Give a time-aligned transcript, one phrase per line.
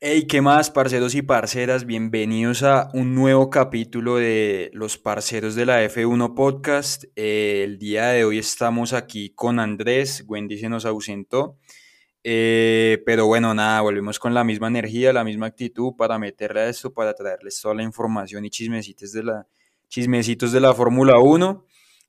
[0.00, 1.84] Hey, ¿qué más, parceros y parceras?
[1.84, 7.02] Bienvenidos a un nuevo capítulo de Los Parceros de la F1 Podcast.
[7.16, 11.58] Eh, el día de hoy estamos aquí con Andrés, Wendy se nos ausentó,
[12.24, 16.68] Eh, pero bueno, nada, volvemos con la misma energía, la misma actitud para meterle a
[16.68, 19.46] esto, para traerles toda la información y chismecitos de la,
[19.88, 21.66] chismecitos de la Fórmula Uno.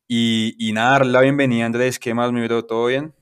[0.08, 2.66] Y, y nada, la bienvenida, Andrés, ¿qué más, mi bro?
[2.66, 3.14] ¿Todo bien?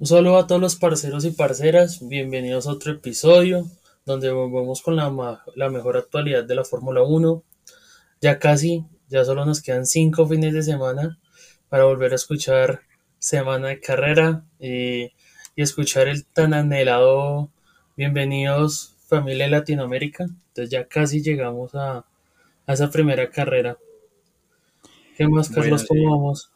[0.00, 3.66] Un saludo a todos los parceros y parceras, bienvenidos a otro episodio
[4.04, 7.44] donde volvemos con la, la mejor actualidad de la Fórmula Uno.
[8.20, 11.18] Ya casi, ya solo nos quedan cinco fines de semana
[11.68, 12.80] para volver a escuchar
[13.18, 15.04] semana de carrera y,
[15.54, 17.50] y escuchar el tan anhelado
[17.96, 20.24] Bienvenidos familia de Latinoamérica.
[20.24, 22.06] Entonces ya casi llegamos a,
[22.66, 23.76] a esa primera carrera.
[25.16, 25.82] ¿Qué más, Bueno, Carlos?
[25.82, 25.86] sí.
[25.88, 26.50] ¿Cómo vamos?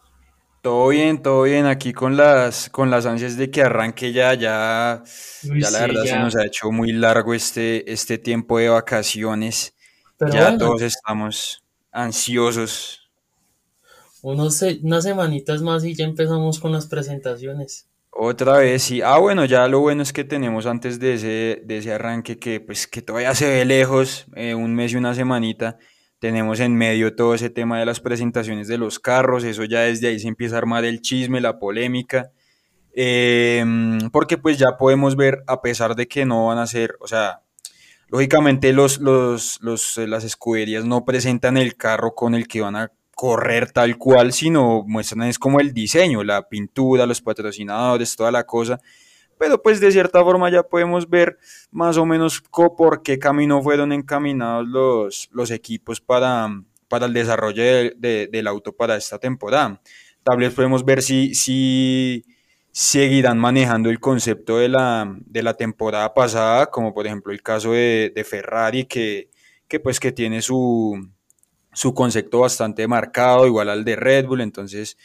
[0.65, 5.03] Todo bien, todo bien, aquí con las, con las ansias de que arranque ya, ya,
[5.43, 6.19] Uy, ya la sí, verdad se ya.
[6.19, 9.77] nos ha hecho muy largo este, este tiempo de vacaciones,
[10.19, 13.11] Pero ya bueno, todos estamos ansiosos.
[14.23, 17.87] unos, se- unas semanitas más y ya empezamos con las presentaciones.
[18.17, 21.79] Otra vez, sí, ah bueno, ya lo bueno es que tenemos antes de ese, de
[21.79, 25.79] ese arranque que pues que todavía se ve lejos, eh, un mes y una semanita,
[26.19, 30.09] tenemos en medio todo ese tema de las presentaciones de los carros, eso ya desde
[30.09, 32.31] ahí se empieza a armar el chisme, la polémica.
[32.97, 33.65] Eh,
[34.13, 37.41] porque pues ya podemos ver, a pesar de que no van a ser, o sea,
[38.09, 42.77] lógicamente los, los, los, eh, las escuderías no presentan el carro con el que van
[42.77, 48.31] a correr tal cual, sino muestran es como el diseño, la pintura, los patrocinadores, toda
[48.31, 48.81] la cosa.
[49.39, 51.39] Pero pues de cierta forma ya podemos ver
[51.71, 52.43] más o menos
[52.77, 56.49] por qué camino fueron encaminados los, los equipos para,
[56.89, 59.81] para el desarrollo de- de- del auto para esta temporada.
[60.23, 62.25] Tal vez podemos ver si, si
[62.73, 67.73] seguirán manejando el concepto de la, de la temporada pasada, como por ejemplo el caso
[67.73, 69.31] de, Ferrari, que,
[69.69, 71.09] que pues que tiene su,
[71.73, 74.97] su concepto bastante marcado, igual al de Red Bull, entonces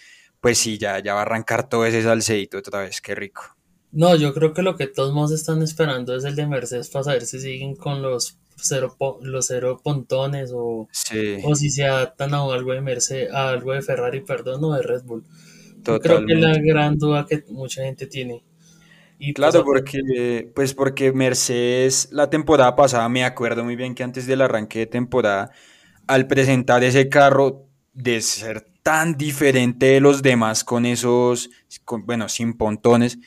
[0.41, 3.57] pues sí, ya, ya va a arrancar todo ese salseíto otra vez, qué rico.
[3.91, 7.03] No, yo creo que lo que todos más están esperando es el de Mercedes para
[7.05, 12.33] saber si siguen con los cero, los cero pontones o, Sí, o si se adaptan
[12.35, 15.23] a algo de Mercedes, a algo de Ferrari, perdón, o de Red Bull.
[15.83, 18.43] Yo creo que es la gran duda que mucha gente tiene.
[19.19, 24.03] Y pues Claro, porque, pues porque Mercedes la temporada pasada, me acuerdo muy bien que
[24.03, 25.51] antes del arranque de temporada,
[26.07, 31.49] al presentar ese carro, de ser tan diferente de los demás con esos,
[31.85, 33.19] con- bueno, sin pontones,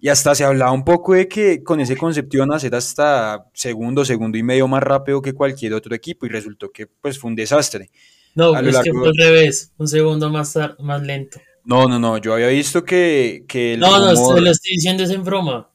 [0.00, 3.44] y hasta se hablaba un poco de que con ese concepto iban a ser hasta
[3.54, 7.30] segundo, segundo y medio más rápido que cualquier otro equipo, y resultó que pues fue
[7.30, 7.90] un desastre.
[8.34, 11.40] No, es que fue al revés, un segundo más, más lento.
[11.64, 14.72] no, no, no, yo había visto que, que el No, no, se lo rumor, estoy
[14.74, 15.70] diciendo es en broma.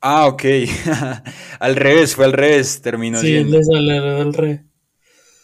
[0.00, 0.42] ah, ok,
[1.60, 3.62] al revés, fue al revés, terminó Sí, siendo.
[3.62, 4.60] salió al revés.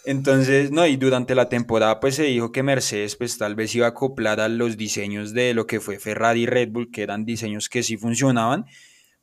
[0.06, 3.86] Entonces, no, y durante la temporada pues se dijo que Mercedes pues tal vez iba
[3.86, 7.24] a acoplar a los diseños de lo que fue Ferrari y Red Bull, que eran
[7.24, 8.66] diseños que sí funcionaban,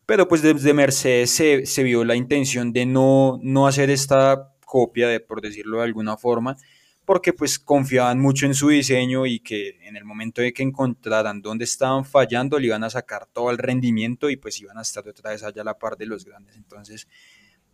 [0.08, 5.20] pero pues desde Mercedes se, vio la intención de no, no hacer esta copia, de,
[5.20, 6.58] por decirlo de alguna forma,
[7.06, 11.42] porque pues confiaban mucho en su diseño y que en el momento de que encontraran
[11.42, 15.08] dónde estaban fallando le iban a sacar todo el rendimiento y pues iban a estar
[15.08, 16.56] otra vez allá a la par de los grandes.
[16.56, 17.08] Entonces,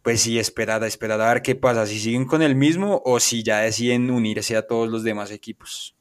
[0.01, 3.19] pues sí, esperar, a esperar a ver qué pasa, si siguen con el mismo o
[3.19, 5.95] si ya deciden unirse a todos los demás equipos.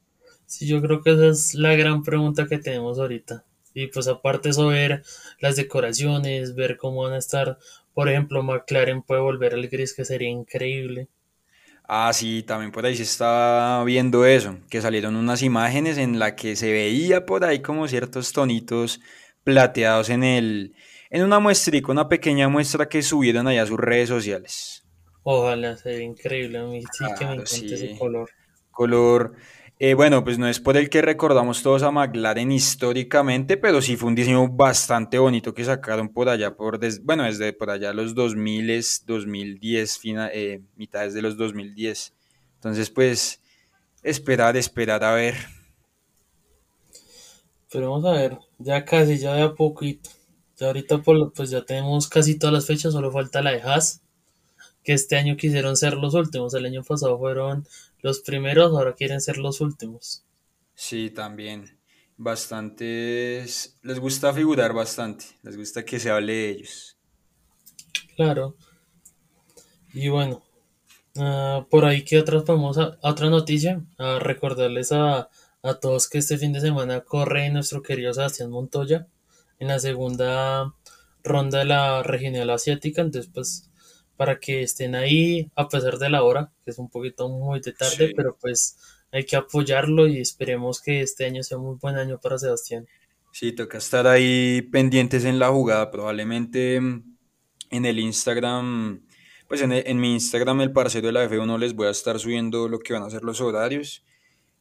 [0.45, 3.43] Sí, yo creo que esa es la gran pregunta que tenemos ahorita.
[3.73, 5.03] Y pues aparte eso ver
[5.39, 7.59] las decoraciones, ver cómo van a estar,
[7.93, 11.09] por ejemplo, McLaren puede volver al gris, que sería increíble.
[11.87, 16.35] Ah, sí, también por ahí se estaba viendo eso, que salieron unas imágenes en la
[16.35, 18.99] que se veía por ahí como ciertos tonitos
[19.43, 20.75] plateados en el,
[21.09, 24.83] en una muestrica, una pequeña muestra que subieron allá a sus redes sociales.
[25.23, 26.57] Ojalá, sería increíble.
[26.57, 28.29] A mí sí que me encanta ese color.
[28.71, 29.33] Color,
[29.79, 33.97] eh, bueno, pues no es por el que recordamos todos a McLaren históricamente, pero sí
[33.97, 37.93] fue un diseño bastante bonito que sacaron por allá, por des- bueno, desde por allá
[37.93, 38.67] los 2000,
[39.05, 42.13] 2010, fina- eh, mitades de los 2010.
[42.55, 43.41] Entonces, pues,
[44.03, 45.35] esperar, esperar a ver.
[47.71, 50.09] Pero vamos a ver, ya casi, ya de a poquito.
[50.59, 54.01] Ya ahorita por pues ya tenemos casi todas las fechas, solo falta la de Haas,
[54.83, 56.53] que este año quisieron ser los últimos.
[56.55, 57.67] El año pasado fueron
[58.01, 60.23] los primeros, ahora quieren ser los últimos.
[60.75, 61.77] Sí, también.
[62.17, 66.97] Bastantes, les gusta figurar bastante, les gusta que se hable de ellos.
[68.15, 68.55] Claro.
[69.93, 70.43] Y bueno,
[71.17, 75.29] ah, por ahí que otras podemos, a- otra noticia, a recordarles a,
[75.63, 79.07] a todos que este fin de semana corre nuestro querido Sebastián Montoya
[79.59, 80.73] en la segunda
[81.23, 83.69] ronda de la regional asiática, entonces pues
[84.15, 87.73] para que estén ahí a pesar de la hora, que es un poquito muy de
[87.73, 88.13] tarde, Sí.
[88.15, 88.77] pero pues
[89.11, 92.87] hay que apoyarlo y esperemos que este año sea un muy buen año para Sebastián.
[93.31, 95.91] Sí, toca estar ahí pendientes en la jugada.
[95.91, 99.05] Probablemente en el Instagram,
[99.47, 102.19] pues en, el- en mi Instagram, el parcero de la F1, les voy a estar
[102.19, 104.03] subiendo lo que van a ser los horarios.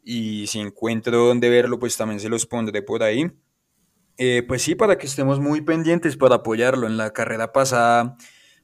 [0.05, 3.31] Y si encuentro dónde verlo, pues también se los pondré por ahí.
[4.19, 6.87] Eh, pues sí, para que estemos muy pendientes para apoyarlo.
[6.87, 8.17] En la carrera pasada,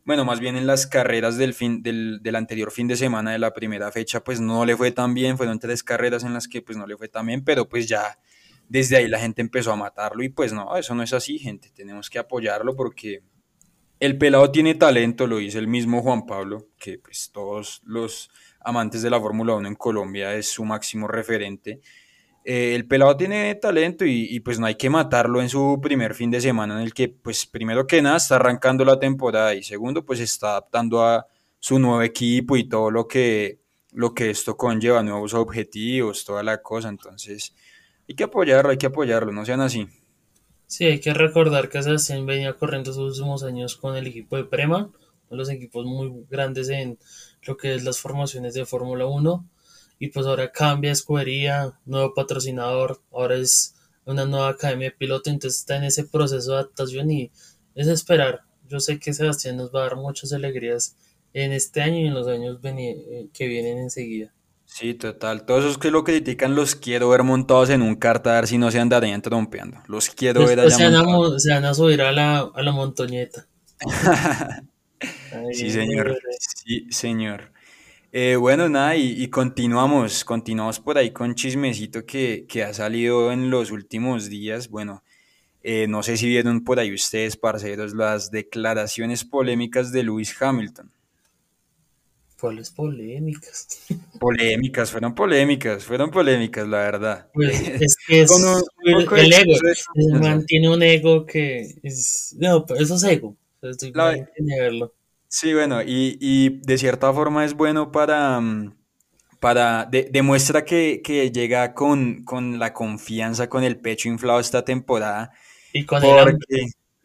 [0.05, 3.39] bueno, más bien en las carreras del fin, del, del anterior fin de semana de
[3.39, 5.37] la primera fecha, pues no le fue tan bien.
[5.37, 8.19] Fueron tres carreras en las que pues no le fue tan bien, pero pues ya
[8.69, 11.71] desde ahí la gente empezó a matarlo y pues no, eso no es así, gente.
[11.75, 13.23] Tenemos que apoyarlo porque
[14.01, 19.03] el pelado tiene talento, lo dice el mismo Juan Pablo, que pues todos los amantes
[19.03, 21.81] de la Fórmula Uno en Colombia es su máximo referente.
[22.45, 26.31] Eh, el pelado tiene talento y, pues no hay que matarlo en su primer fin
[26.31, 30.05] de semana en el que pues primero que nada está arrancando la temporada y segundo
[30.05, 31.27] pues está adaptando a
[31.61, 33.61] su nuevo equipo y todo lo que,
[33.93, 36.89] lo que esto conlleva, nuevos objetivos, toda la cosa.
[36.89, 37.55] Entonces
[38.09, 39.87] hay que apoyarlo, hay que apoyarlo, no sean así.
[40.67, 44.45] Sí, hay que recordar que Sebastián venía corriendo sus últimos años con el equipo de
[44.45, 44.93] Prema, uno
[45.31, 46.99] de los equipos muy grandes en
[47.43, 49.47] lo que es las formaciones de Fórmula Uno
[50.05, 55.61] y pues ahora cambia escudería, nuevo patrocinador, ahora es una nueva academia de piloto, entonces
[55.61, 57.31] está en ese proceso de adaptación y
[57.77, 58.41] es esperar.
[58.69, 60.97] Yo sé que Sebastián nos va a dar muchas alegrías
[61.33, 64.33] en este año y en los años veni- que vienen enseguida.
[64.65, 65.45] Sí, total.
[65.47, 67.95] Todos esos que lo critican los quiero ver montados en un
[68.35, 69.79] ver si no se andarían trompeando.
[69.87, 71.33] Los quiero ver Después allá se van a, montados.
[71.35, 73.47] mo- se van a subir a la, a la montañeta.
[75.33, 76.19] Ay, Sí, señor.
[76.65, 77.52] Sí, señor.
[78.15, 83.33] Eh, bueno, nada, y, y continuamos, continuamos por ahí con chismecito que, que ha salido
[83.33, 84.69] en los últimos días.
[84.69, 85.03] Bueno,
[85.63, 90.91] eh, no sé si vieron por ahí ustedes, parceros, las declaraciones polémicas de Lewis Hamilton.
[92.39, 93.69] ¿Cuáles polémicas?
[94.19, 97.29] Polémicas, fueron polémicas, fueron polémicas, la verdad.
[97.33, 99.55] Pues es que un es el, ego.
[99.95, 102.35] El man tiene un ego que es.
[102.39, 103.37] No, pero eso es ego.
[103.63, 104.93] Estoy La- negarlo.
[105.33, 108.75] Sí, bueno, y, y de cierta forma es bueno para, mm,
[109.41, 114.65] para de- demuestra que, que llega con, con la confianza, con el pecho inflado esta
[114.65, 115.33] temporada,
[115.73, 116.47] Y con el hambre,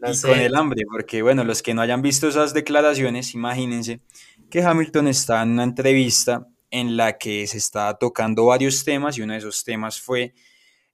[0.03, 4.01] y con el hambre, porque bueno, los que no hayan visto esas declaraciones, imagínense
[4.50, 9.24] que Hamilton está en una entrevista en la que se está tocando varios temas y
[9.24, 10.33] uno de esos temas fue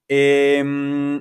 [0.08, 0.64] eh,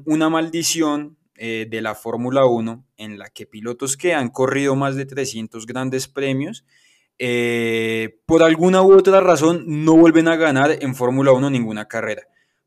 [0.06, 4.94] una maldición eh, de la Fórmula Uno en la que pilotos que han corrido más
[4.94, 6.64] de 300 grandes premios
[7.18, 12.22] eh, por alguna u otra razón no vuelven a ganar en Fórmula Uno ninguna carrera.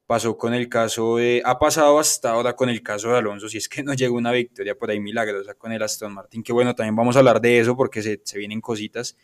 [0.05, 3.59] Pasó con el caso de, ha pasado hasta ahora con el caso de Alonso, si
[3.59, 6.75] es que no llegó una victoria por ahí milagrosa con el Aston Martin, que bueno,
[6.75, 9.15] también vamos a hablar de eso porque se, se vienen cositas.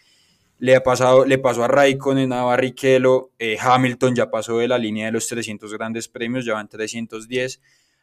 [0.60, 4.78] Le, ha pasado, le pasó a Raikkonen, a Barrichello, eh, Hamilton ya pasó de la
[4.78, 7.60] línea de los 300 grandes premios, ya van 310,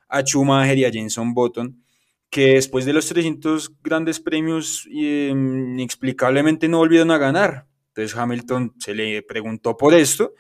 [0.09, 1.83] a Schumacher y a Jenson Button,
[2.31, 7.67] que después de los 300 grandes premios eh, inexplicablemente no volvieron a ganar.
[7.89, 10.35] Entonces Hamilton se le preguntó por esto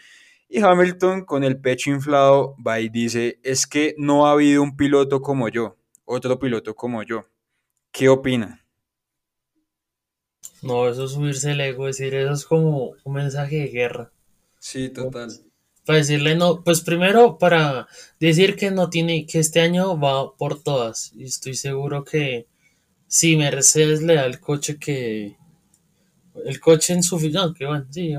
[0.48, 4.76] y Hamilton con el pecho inflado va y dice, es que no ha habido un
[4.76, 7.26] piloto como yo, otro piloto como yo.
[7.90, 8.64] ¿Qué opina?
[10.62, 11.86] No, eso es subirse el ego.
[11.86, 14.12] Decir eso es como un mensaje de guerra.
[14.58, 15.30] Sí, total.
[15.88, 17.88] Para decirle no, pues primero para
[18.20, 21.14] decir que no tiene, que este año va por todas.
[21.16, 22.46] Y estoy seguro que
[23.08, 25.36] si Mercedes le da el coche que,
[26.44, 28.14] el coche en su no, que bueno, sí,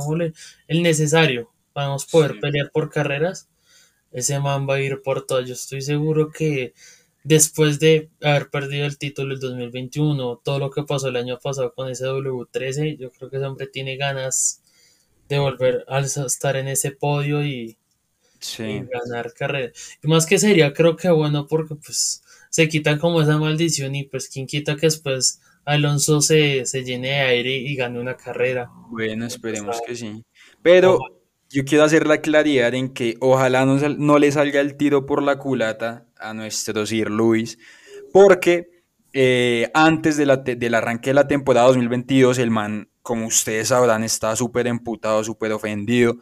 [0.67, 2.39] el necesario, vamos a poder Sí.
[2.41, 3.47] pelear por carreras,
[4.11, 5.47] ese man va a ir por todas.
[5.47, 6.73] Yo estoy seguro que
[7.23, 11.73] después de haber perdido el título el 2021, todo lo que pasó el año pasado
[11.73, 14.63] con ese W13, yo creo que ese hombre tiene ganas
[15.29, 17.77] de volver a estar en ese podio y,
[18.57, 19.97] ganar carreras.
[20.01, 24.03] Y más que sería, creo que bueno, porque pues se quitan como esa maldición y
[24.03, 28.71] pues quién quita que después Alonso se, se llene de aire y gane una carrera.
[28.89, 30.23] Bueno, esperemos ah, que sí.
[30.63, 31.15] Pero ojalá.
[31.49, 35.21] yo quiero hacer la claridad en que ojalá no, no le salga el tiro por
[35.21, 37.59] la culata a nuestro Sir Luis,
[38.11, 38.69] porque
[39.13, 44.03] eh, antes de la del arranque de la temporada 2022, el man, como ustedes sabrán,
[44.03, 46.17] estaba súper emputado, súper ofendido,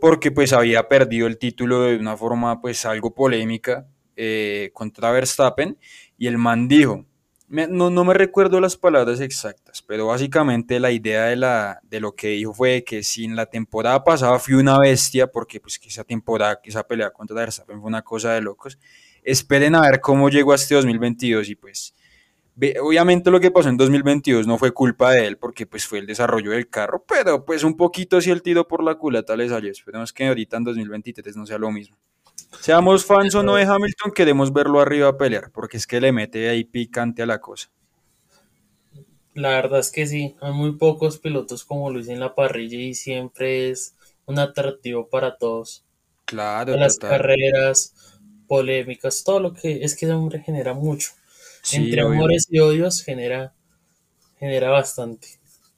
[0.00, 3.86] porque pues había perdido el título de una forma pues algo polémica
[4.16, 5.78] eh, contra Verstappen,
[6.18, 7.04] y el man dijo,
[7.52, 12.14] no, no me recuerdo las palabras exactas, pero básicamente la idea de, la, de lo
[12.14, 15.88] que dijo fue que si en la temporada pasada fui una bestia, porque pues que
[15.88, 18.78] esa temporada, esa pelea contra Verstappen fue una cosa de locos,
[19.22, 21.94] esperen a ver cómo llegó a este 2022 y pues
[22.54, 26.06] Obviamente lo que pasó en 2022 no fue culpa de él porque pues fue el
[26.06, 29.70] desarrollo del carro, pero pues un poquito si el tiro por la culata le salió.
[29.70, 31.96] Esperemos que ahorita en 2023 no sea lo mismo.
[32.60, 36.12] Seamos fans o no de Hamilton, queremos verlo arriba a pelear porque es que le
[36.12, 37.70] mete ahí picante a la cosa.
[39.34, 42.94] La verdad es que sí, hay muy pocos pilotos como Luis en la parrilla y
[42.94, 45.86] siempre es un atractivo para todos.
[46.26, 47.94] Claro, las carreras,
[48.46, 51.12] polémicas, todo lo que es que ese hombre genera mucho.
[51.72, 53.54] Entre amores y odios genera,
[54.38, 55.28] genera bastante.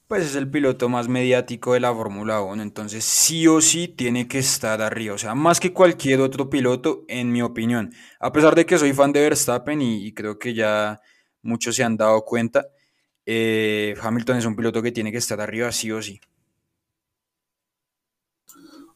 [0.07, 4.29] Pues es el piloto más mediático de la Fórmula 1, entonces sí o sí tiene
[4.29, 7.93] que estar arriba, o sea, más que cualquier otro piloto, en mi opinión.
[8.21, 11.01] A pesar de que soy fan de Verstappen y, creo que ya
[11.43, 12.69] muchos se han dado cuenta,
[13.27, 16.21] eh, Hamilton es un piloto que tiene que estar arriba sí o sí.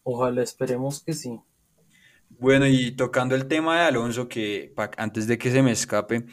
[0.02, 1.40] Ojalá esperemos que sí.
[2.30, 6.26] Bueno, y tocando el tema de Alonso, que antes de que se me escape,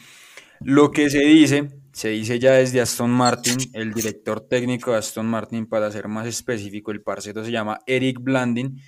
[0.60, 5.26] lo que se dice, se dice ya desde Aston Martin, el director técnico de Aston
[5.26, 8.80] Martin, para ser más específico, el parcero se llama Eric Blanding,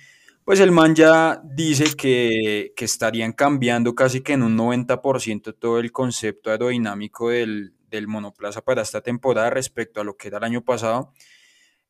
[0.49, 5.91] pues el man ya dice que, estarían cambiando casi que en un 90% todo el
[5.91, 7.73] concepto aerodinámico del,
[8.07, 11.13] monoplaza para esta temporada respecto a lo que era el año pasado,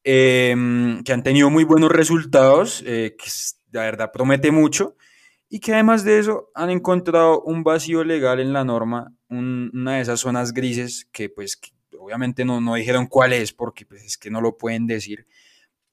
[0.04, 3.30] em, que han tenido muy buenos resultados, eh, que
[3.72, 4.96] la verdad promete mucho,
[5.50, 10.02] y que además de eso han encontrado un vacío legal en la norma, una de
[10.02, 11.60] esas zonas grises que pues
[12.00, 15.26] obviamente no, no dijeron cuál es porque pues es que no lo pueden decir,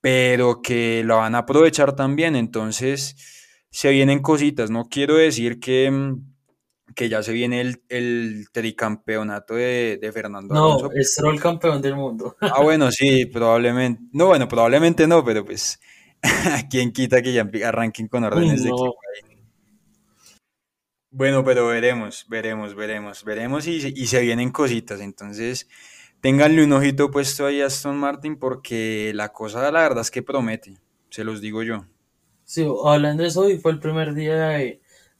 [0.01, 3.17] pero que lo van a aprovechar también, entonces
[3.71, 6.35] se vienen cositas, no quiero decir que, mm,
[6.95, 10.89] que ya se viene el, el tricampeonato de, de Fernando Alonso.
[10.89, 12.37] No, es el campeón del mundo.
[12.41, 15.81] ah, bueno, sí, probablemente, no, bueno, probablemente no, pero pues,
[16.71, 18.97] ¿quién quita que ya arranquen con órdenes de equipo
[21.17, 25.01] bueno, pero veremos, veremos, veremos, veremos y, y se vienen cositas.
[25.01, 25.67] Entonces,
[26.21, 30.23] ténganle un ojito puesto ahí a Aston Martin porque la cosa, la verdad es que
[30.23, 30.75] promete,
[31.09, 31.87] se los digo yo.
[32.45, 34.59] Sí, hablando de eso, hoy fue el primer día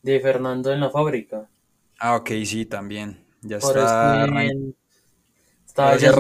[0.03, 1.49] de, Fernando en la fábrica.
[1.99, 3.25] Ah, ok, sí, también.
[3.41, 4.27] Ya está.
[5.67, 6.13] Estaba ya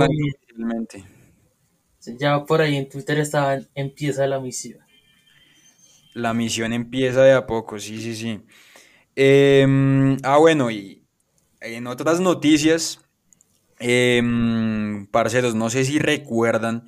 [2.19, 4.81] Ya por ahí en Twitter estaba, empieza la misión.
[6.15, 8.41] La misión empieza de a poco, sí, sí, sí.
[9.17, 11.03] Em, ah, bueno, y
[11.61, 13.01] en otras noticias,
[13.79, 16.87] em, parceros, no sé si recuerdan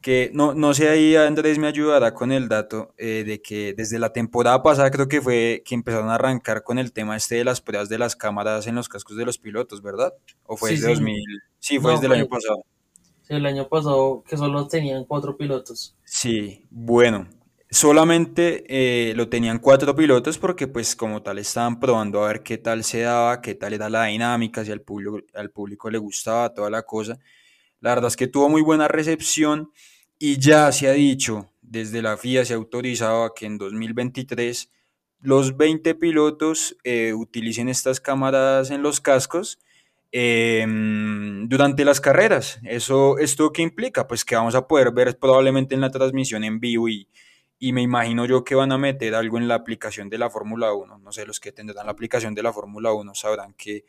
[0.00, 3.98] que, no, no sé ahí Andrés me ayudará con el dato eh, de que desde
[3.98, 7.44] la temporada pasada creo que fue que empezaron a arrancar con el tema este de
[7.44, 10.14] las pruebas de las cámaras en los cascos de los pilotos, ¿verdad?
[10.44, 11.22] ¿O fue desde 2000?
[11.58, 12.64] Sí, fue desde el año pasado.
[13.22, 15.96] Sí, el año pasado que solo tenían cuatro pilotos.
[16.04, 17.28] Sí, bueno,
[17.70, 22.56] Solamente eh, lo tenían cuatro pilotos porque pues como tal estaban probando a ver qué
[22.56, 26.54] tal se daba, qué tal era la dinámica, si al público, al público le gustaba
[26.54, 27.18] toda la cosa.
[27.80, 29.70] La verdad es que tuvo muy buena recepción
[30.18, 34.70] y ya se ha dicho, desde la FIA se ha autorizado que en 2023
[35.20, 39.58] los 20 pilotos eh, utilicen estas cámaras en los cascos
[40.10, 42.60] em, durante las carreras.
[42.64, 44.06] Eso, ¿Esto qué implica?
[44.08, 47.08] Pues que vamos a poder ver probablemente en la transmisión en vivo y
[47.58, 50.72] y me imagino yo que van a meter algo en la aplicación de la Fórmula
[50.72, 50.98] 1.
[50.98, 53.84] No sé, los que tendrán la aplicación de la Fórmula 1 sabrán que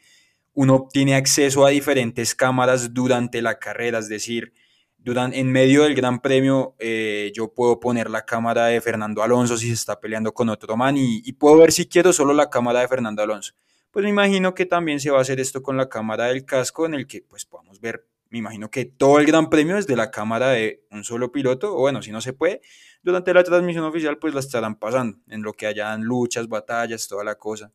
[0.54, 4.54] uno tiene acceso a diferentes cámaras durante la carrera, es decir,
[4.98, 9.58] durante, en medio del Gran Premio eh, yo puedo poner la cámara de Fernando Alonso
[9.58, 12.82] si se está peleando con otro man y, puedo ver si quiero solo la cámara
[12.82, 13.54] de Fernando Alonso.
[13.92, 16.86] Pues me imagino que también se va a hacer esto con la cámara del casco
[16.86, 19.96] en el que pues podamos ver, me imagino que todo el Gran Premio es de
[19.96, 22.62] la cámara de un solo piloto, o bueno, si no se puede,
[23.02, 27.24] durante la transmisión oficial pues la estarán pasando, en lo que hayan luchas, batallas, toda
[27.24, 27.72] la cosa.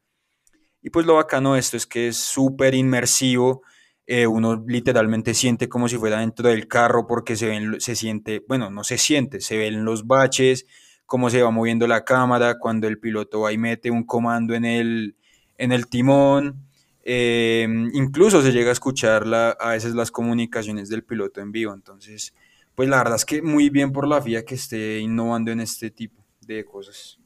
[0.82, 3.62] Y pues lo bacano de esto es que es súper inmersivo,
[4.06, 8.44] eh, uno literalmente siente como si fuera dentro del carro porque se, ven, se siente,
[8.46, 10.66] bueno, no se siente, se ven los baches,
[11.06, 14.66] cómo se va moviendo la cámara, cuando el piloto va y mete un comando en
[14.66, 15.16] el,
[15.56, 16.66] en el timón,
[17.02, 22.34] eh, incluso se llega a escuchar a veces las comunicaciones del piloto en vivo, entonces
[22.74, 25.90] pues la verdad es que muy bien por la FIA que esté innovando en este
[25.90, 27.18] tipo de cosas.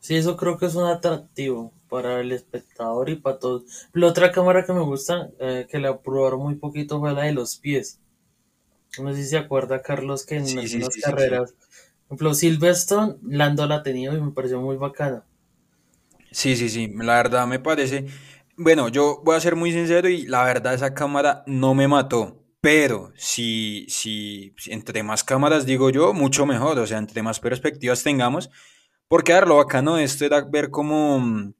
[0.00, 3.88] Sí, eso creo que es un atractivo para el espectador y para todos.
[3.94, 7.32] La otra cámara que me gusta, eh, que la probaron muy poquito, fue la de
[7.32, 8.00] los pies.
[8.98, 13.66] No sé si se acuerda, Carlos, que en sí, algunas carreras, por ejemplo, Silverstone, Lando
[13.66, 15.24] la tenía y me pareció muy bacana.
[16.30, 18.06] Sí, sí, sí, la verdad me parece.
[18.56, 22.41] Bueno, yo voy a ser muy sincero y la verdad esa cámara no me mató.
[22.62, 28.04] Pero si, si, entre más cámaras, digo yo, mucho mejor, o sea, entre más perspectivas
[28.04, 28.50] tengamos,
[29.08, 31.52] porque a ver, lo bacano de esto era ver cómo,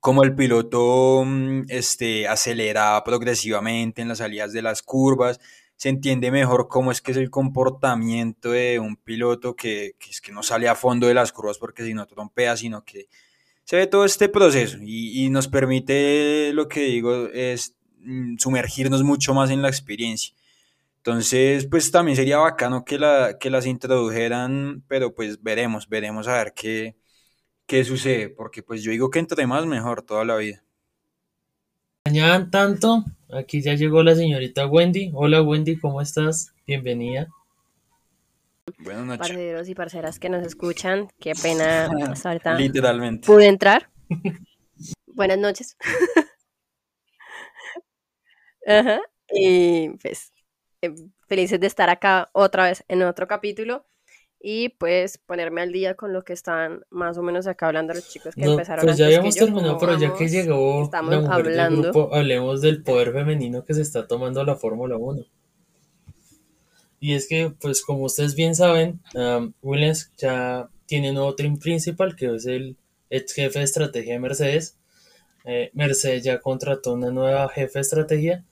[0.00, 5.38] como el piloto mm, este, acelera progresivamente en las salidas de las curvas,
[5.76, 10.22] se entiende mejor cómo es que es el comportamiento de un piloto que, que es
[10.22, 13.08] que no sale a fondo de las curvas porque si no trompea, sino que
[13.64, 19.02] se ve todo este proceso y, y nos permite, lo que digo, es mm, sumergirnos
[19.04, 20.37] mucho más en la experiencia.
[21.08, 26.34] Entonces, pues también sería bacano que, la, que las introdujeran, pero pues veremos, veremos a
[26.34, 26.98] ver qué,
[27.64, 30.62] qué sucede, porque pues yo digo que entre más mejor toda la vida.
[32.04, 35.10] Añadan tanto, aquí ya llegó la señorita Wendy.
[35.14, 36.52] Hola Wendy, ¿cómo estás?
[36.66, 37.28] Bienvenida.
[38.76, 39.28] Buenas noches.
[39.28, 43.26] Parceros y parceras que nos escuchan, qué pena hasta ahorita Literalmente.
[43.26, 43.88] pude entrar.
[45.06, 45.74] Buenas noches.
[48.66, 49.00] Ajá.
[49.30, 50.32] Y pues
[51.26, 53.84] felices de estar acá otra vez en otro capítulo
[54.40, 58.08] y pues ponerme al día con lo que están más o menos acá hablando los
[58.08, 61.12] chicos que No, empezaron pues ya que habíamos yo, terminado, pero ya que llegó estamos
[61.12, 61.82] la mujer del hablando.
[61.92, 65.24] grupo, hablemos del poder femenino que se está tomando la Fórmula 1.
[67.00, 71.58] Y es que, pues como ustedes bien saben, um, Williams ya tiene un nuevo team
[71.58, 72.76] principal, que es el
[73.10, 74.76] ex jefe de estrategia de Mercedes.
[75.44, 78.44] Eh, Mercedes ya contrató una nueva jefe de estrategia,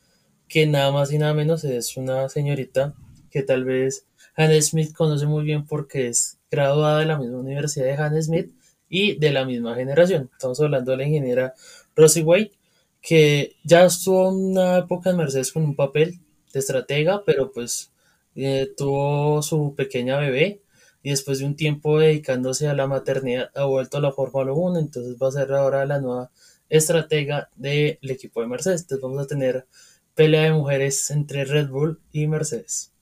[0.49, 2.95] que nada más y nada menos es una señorita
[3.31, 7.87] que tal vez Hannah Smith conoce muy bien porque es graduada de la misma universidad
[7.87, 8.53] de Hannah Smith
[8.89, 10.31] y de la misma generación.
[10.33, 11.55] Estamos hablando de la ingeniera
[11.95, 12.53] Rosie Wade,
[13.01, 16.21] que ya estuvo una época en Mercedes con un papel
[16.53, 17.93] de estratega, pero pues
[18.35, 20.61] eh, tuvo su pequeña bebé
[21.03, 24.79] y después de un tiempo dedicándose a la maternidad ha vuelto a la Fórmula 1,
[24.79, 26.31] entonces va a ser ahora la nueva
[26.69, 28.83] estratega del equipo de Mercedes.
[28.83, 29.67] Entonces vamos a tener
[30.17, 32.93] pelea de mujeres entre Red Bull y Mercedes.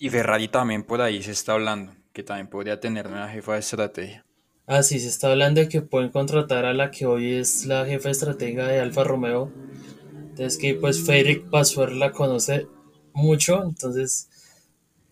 [0.00, 3.60] Y Ferrari también por ahí se está hablando, que también podría tener una jefa de
[3.60, 4.26] estrategia.
[4.66, 7.84] Ah, sí, se está hablando de que pueden contratar a la que hoy es la
[7.86, 9.52] jefa estratega de Alfa Romeo.
[10.30, 12.66] Entonces que pues Frederick Vasseur la conoce
[13.14, 14.30] mucho, entonces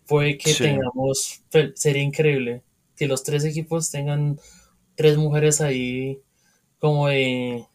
[0.07, 0.55] puede que Sí.
[0.55, 2.63] tengamos, fe- sería increíble
[2.97, 4.39] que los tres equipos tengan
[4.95, 6.19] tres mujeres ahí
[6.79, 7.65] como de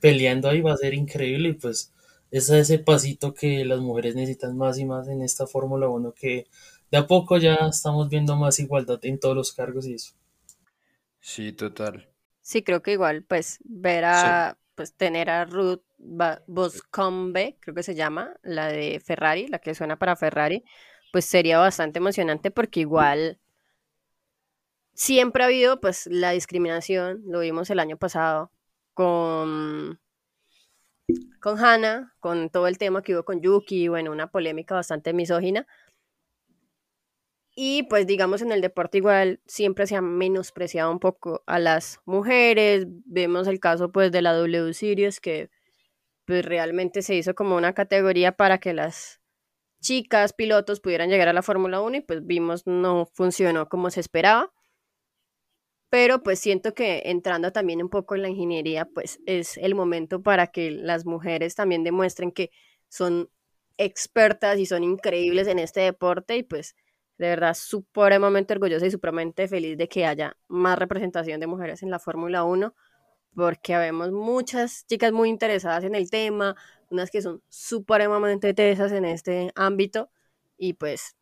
[0.00, 1.92] peleando ahí, va a ser increíble y pues
[2.30, 6.46] es ese pasito que las mujeres necesitan más y más en esta Fórmula 1 que
[6.90, 10.14] de a poco ya estamos viendo más igualdad en todos los cargos y eso.
[11.20, 12.08] Sí, total.
[12.40, 17.94] Sí, creo que igual, pues, ver a, pues, tener a Ruth Boscombe, creo que se
[17.94, 20.64] llama, la de Ferrari, la que suena para Ferrari,
[21.12, 23.38] pues sería bastante emocionante porque igual
[24.94, 28.50] siempre ha habido, pues, la discriminación, lo vimos el año pasado
[28.94, 30.00] con,
[31.40, 35.66] con Hannah, con todo el tema que hubo con Yuki, bueno, una polémica bastante misógina.
[37.54, 42.00] Y pues digamos en el deporte igual siempre se ha menospreciado un poco a las
[42.04, 42.86] mujeres.
[43.04, 45.50] Vemos el caso pues de la W Series que
[46.24, 49.20] pues realmente se hizo como una categoría para que las
[49.80, 54.00] chicas pilotos pudieran llegar a la Fórmula 1 y pues vimos no funcionó como se
[54.00, 54.52] esperaba.
[55.90, 60.22] Pero pues siento que entrando también un poco en la ingeniería pues es el momento
[60.22, 62.50] para que las mujeres también demuestren que
[62.88, 63.30] son
[63.78, 66.74] expertas y son increíbles en este deporte y pues
[67.16, 71.90] de verdad supremamente orgullosa y supremamente feliz de que haya más representación de mujeres en
[71.90, 72.74] la Fórmula 1,
[73.34, 76.54] porque vemos muchas chicas muy interesadas en el tema,
[76.90, 80.10] unas que son supremamente tesas en este ámbito,
[80.56, 81.16] y pues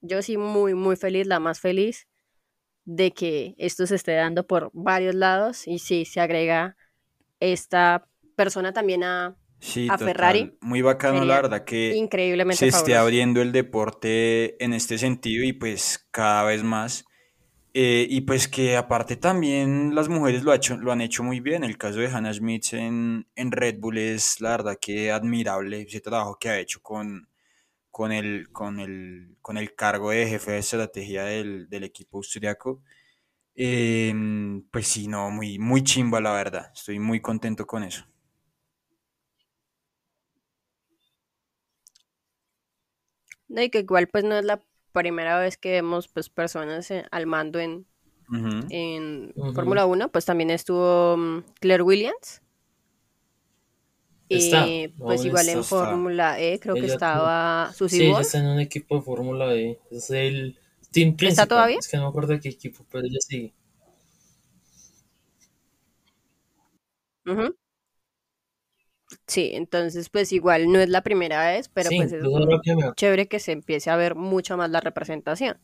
[0.00, 2.06] yo sí muy, muy feliz, la más feliz
[2.84, 6.76] de que esto se esté dando por varios lados, y sí, se agrega
[7.40, 10.06] esta persona también a, Sí, a total.
[10.08, 13.00] Ferrari, Muy bacano, la verdad, que increíblemente se esté fabuloso.
[13.02, 17.06] abriendo el deporte en este sentido y pues cada vez más.
[17.72, 21.40] Eh, y pues que aparte también las mujeres lo, ha hecho, lo han hecho muy
[21.40, 21.64] bien.
[21.64, 26.00] El caso de Hannah Smith en, en Red Bull es la verdad que admirable ese
[26.00, 27.28] trabajo que ha hecho con,
[27.94, 32.82] con el, con el, con el cargo de jefe de estrategia del, del equipo austriaco.
[33.54, 36.72] Em, pues sí, no, muy, muy chimba la verdad.
[36.74, 38.04] Estoy muy contento con eso.
[43.46, 47.04] No, y que igual pues no es la primera vez que vemos pues personas eh,
[47.12, 47.86] al mando en,
[48.70, 49.32] en.
[49.54, 52.42] Fórmula 1, pues también estuvo mm, Claire Williams.
[54.36, 55.58] Está, Y pues igual está.
[55.58, 55.66] en está.
[55.68, 59.78] Fórmula E creo que estaba Susie Sí, ella está en un equipo de Fórmula E.
[59.90, 60.56] Es el
[60.92, 61.48] team ¿Está principal.
[61.48, 61.78] todavía?
[61.78, 63.52] Es que no me acuerdo de qué equipo, pero ella sigue.
[67.26, 67.54] Ujú.
[69.26, 72.22] Sí, entonces pues igual no es la primera vez, pero Sí, pues es
[72.64, 75.58] que me chévere que se empiece a ver mucho más la representación.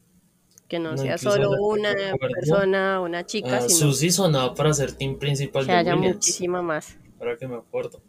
[0.68, 5.18] Que no No, sea solo una persona, una chica, sino Susi sonaba para ser team
[5.18, 6.16] principal que de haya Williams.
[6.16, 6.98] muchísima más.
[7.20, 8.02] ahora que me acuerdo.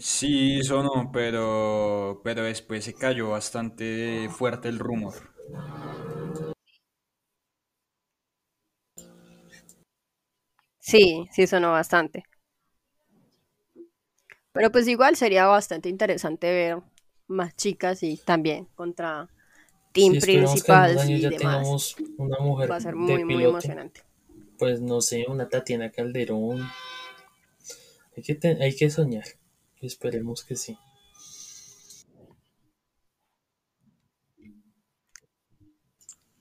[0.00, 5.14] Sí, sonó, pero, pero después se cayó bastante fuerte el rumor.
[10.78, 12.24] Sí, sí sonó bastante.
[14.52, 16.78] Pero pues igual sería bastante interesante ver
[17.26, 19.28] más chicas y también contra
[19.92, 21.96] Team Principal y ya demás.
[22.18, 24.02] una mujer Va a ser muy, muy emocionante.
[24.58, 26.62] Pues no sé, una Tatiana Calderón.
[28.16, 29.24] Hay que, hay que soñar.
[29.84, 30.78] Esperemos que sí.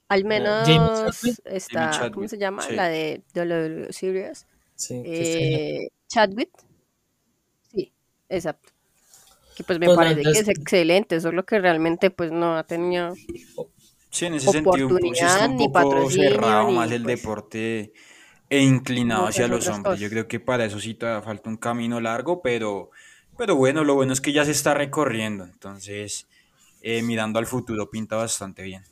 [0.08, 2.69] Al ah, menos está, ¿cómo se llama?
[2.69, 4.47] La de WWE Series.
[4.75, 6.51] Sí, eh, Chadwick.
[7.71, 7.91] Sí,
[8.29, 8.71] exacto.
[9.56, 13.13] Que pues me pues parece que es excelente, solo que realmente pues no ha tenido
[14.10, 17.93] sí, en ese sentido, pues, un poco cerrado más el pues deporte
[18.49, 19.99] e inclinado hacia los hombres.
[19.99, 22.91] Yo creo que para eso sí todavía falta un camino largo, pero,
[23.38, 26.28] pero bueno, lo bueno es que ya se está recorriendo, entonces
[26.82, 28.84] eh, mirando al futuro pinta bastante bien.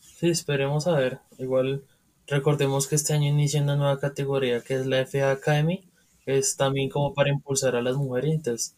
[0.00, 1.20] Sí, esperemos a ver.
[1.38, 1.84] Igual
[2.26, 5.84] recordemos que este año inicia una nueva categoría que es la FA Academy,
[6.24, 8.32] que es también como para impulsar a las mujeres.
[8.34, 8.76] Entonces,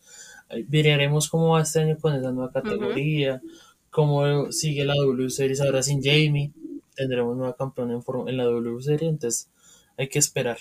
[0.69, 3.43] veremos cómo va este año con esa nueva categoría,
[3.91, 6.53] cómo sigue la W Series ahora sin Jamie.
[6.97, 9.51] Tendremos nueva campeona en, en la W Series, entonces
[9.97, 10.59] hay que esperar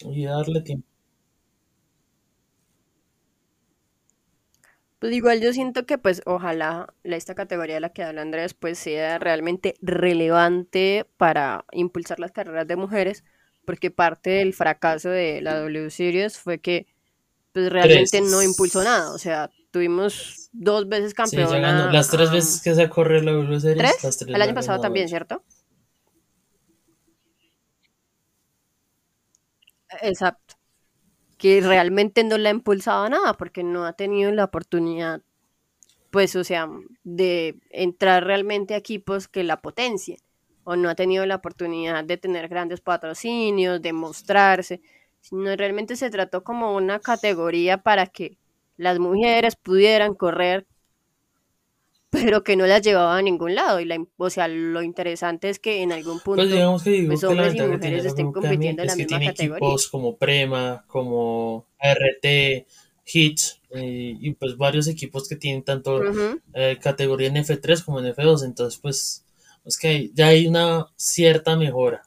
[0.00, 0.88] y darle tiempo.
[4.98, 8.78] Pues igual yo siento que pues ojalá esta categoría de la que habla Andrés pues
[8.78, 13.22] sea realmente relevante para impulsar las carreras de mujeres,
[13.66, 16.86] porque parte del fracaso de la W Series fue que
[17.52, 21.92] pues realmente no impulsó nada, o sea, tuvimos dos veces campeona.
[21.92, 23.96] las tres veces que se corrió la W Series.
[23.98, 24.22] ¿Tres?
[24.22, 25.42] El año pasado también, ¿cierto?
[30.00, 30.55] Exacto
[31.38, 35.22] que realmente no le ha impulsado nada porque no ha tenido la oportunidad,
[36.10, 36.68] pues, o sea,
[37.04, 40.18] de entrar realmente a equipos que la potencien
[40.64, 44.80] o no ha tenido la oportunidad de tener grandes patrocinios, de mostrarse,
[45.20, 48.36] sino realmente se trató como una categoría para que
[48.76, 50.66] las mujeres pudieran correr
[52.22, 53.80] pero que no las llevaba a ningún lado.
[53.80, 57.08] Y la, o sea, lo interesante es que en algún punto pues digamos que digo
[57.08, 59.66] pues, hombres y mujeres estén compitiendo en la misma tiene categoría.
[59.66, 62.66] Equipos como Prema, como RT,
[63.04, 66.00] Hitch, eh, y pues varios equipos que tienen tanto
[66.54, 68.44] eh, categoría en F3 como en F2.
[68.44, 69.24] Entonces, pues,
[69.64, 72.02] es que ya hay una cierta mejora.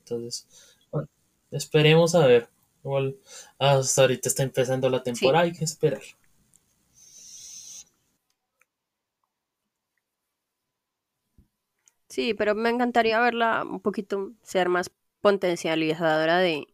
[0.00, 0.46] Entonces,
[0.90, 1.08] bueno,
[1.50, 2.48] esperemos a ver.
[2.82, 3.16] Igual
[3.58, 6.00] hasta ahorita está empezando la temporada, hay que esperar.
[12.10, 16.66] Sí, pero me encantaría verla un poquito, ser más potencializadora de,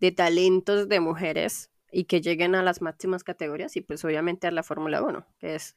[0.00, 4.50] de talentos de mujeres y que lleguen a las máximas categorías y pues obviamente a
[4.50, 5.76] la Fórmula 1, que es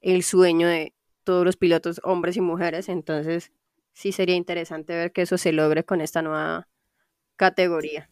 [0.00, 0.92] el sueño de
[1.22, 2.88] todos los pilotos, hombres y mujeres.
[2.88, 3.52] Entonces
[3.92, 6.66] sí sería interesante ver que eso se logre con esta nueva
[7.36, 8.10] categoría.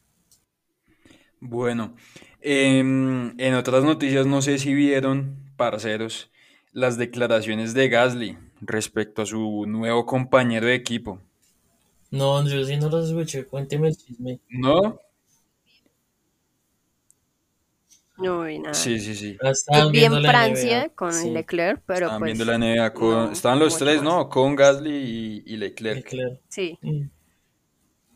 [1.40, 1.96] Bueno,
[2.40, 6.30] em, en otras noticias no sé si vieron, parceros,
[6.72, 11.20] las declaraciones de Gasly respecto a su nuevo compañero de equipo.
[12.10, 14.40] No, yo sí no las escuché, cuénteme el chisme.
[14.48, 15.00] ¿No?
[18.16, 18.74] No vi nada.
[18.74, 19.36] Sí, sí, sí.
[19.68, 23.32] Ah, vi en Francia con Leclerc, pero estaban pues, viendo la NBA con...
[23.32, 24.28] estaban los tres, ¿no?
[24.28, 26.08] Con Gasly y, Leclerc.
[26.48, 26.78] Sí.
[26.82, 27.02] Mm.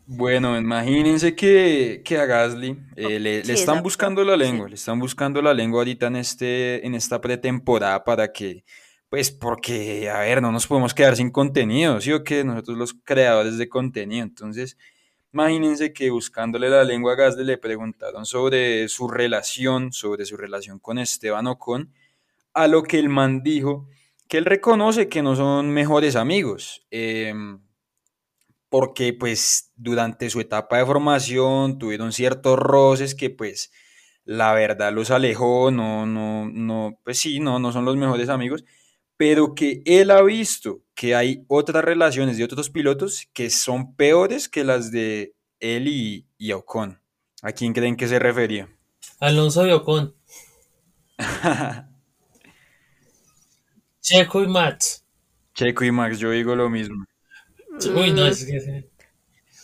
[0.05, 4.99] Bueno, imagínense que, que a Gasly eh, le, le están buscando la lengua, le están
[4.99, 8.65] buscando la lengua ahorita en, este, en esta pretemporada para que
[9.13, 12.43] pues porque, a ver, no nos podemos quedar sin contenido, ¿sí o qué?
[12.43, 14.23] Nosotros los creadores de contenido.
[14.23, 14.75] Entonces,
[15.31, 20.79] imagínense que buscándole la lengua a Gasly le preguntaron sobre su relación, sobre su relación
[20.79, 21.93] con Esteban Ocon,
[22.55, 23.87] a lo que el man dijo
[24.27, 27.61] que él reconoce que no son mejores amigos, em,
[28.67, 33.71] porque pues durante su etapa de formación tuvieron ciertos roces que pues
[34.25, 38.65] la verdad los alejó, no, no, no, pues sí, no, no son los mejores amigos,
[39.17, 44.47] pero que él ha visto que hay otras relaciones de otros pilotos que son peores
[44.49, 47.01] que las de él y, Ocon.
[47.41, 48.69] ¿A quién creen que se refería?
[49.19, 50.15] Alonso y Ocon.
[54.01, 55.05] Checo y Max.
[55.53, 57.05] Checo y Max, yo digo lo mismo.
[57.95, 58.89] Uy, no, es que...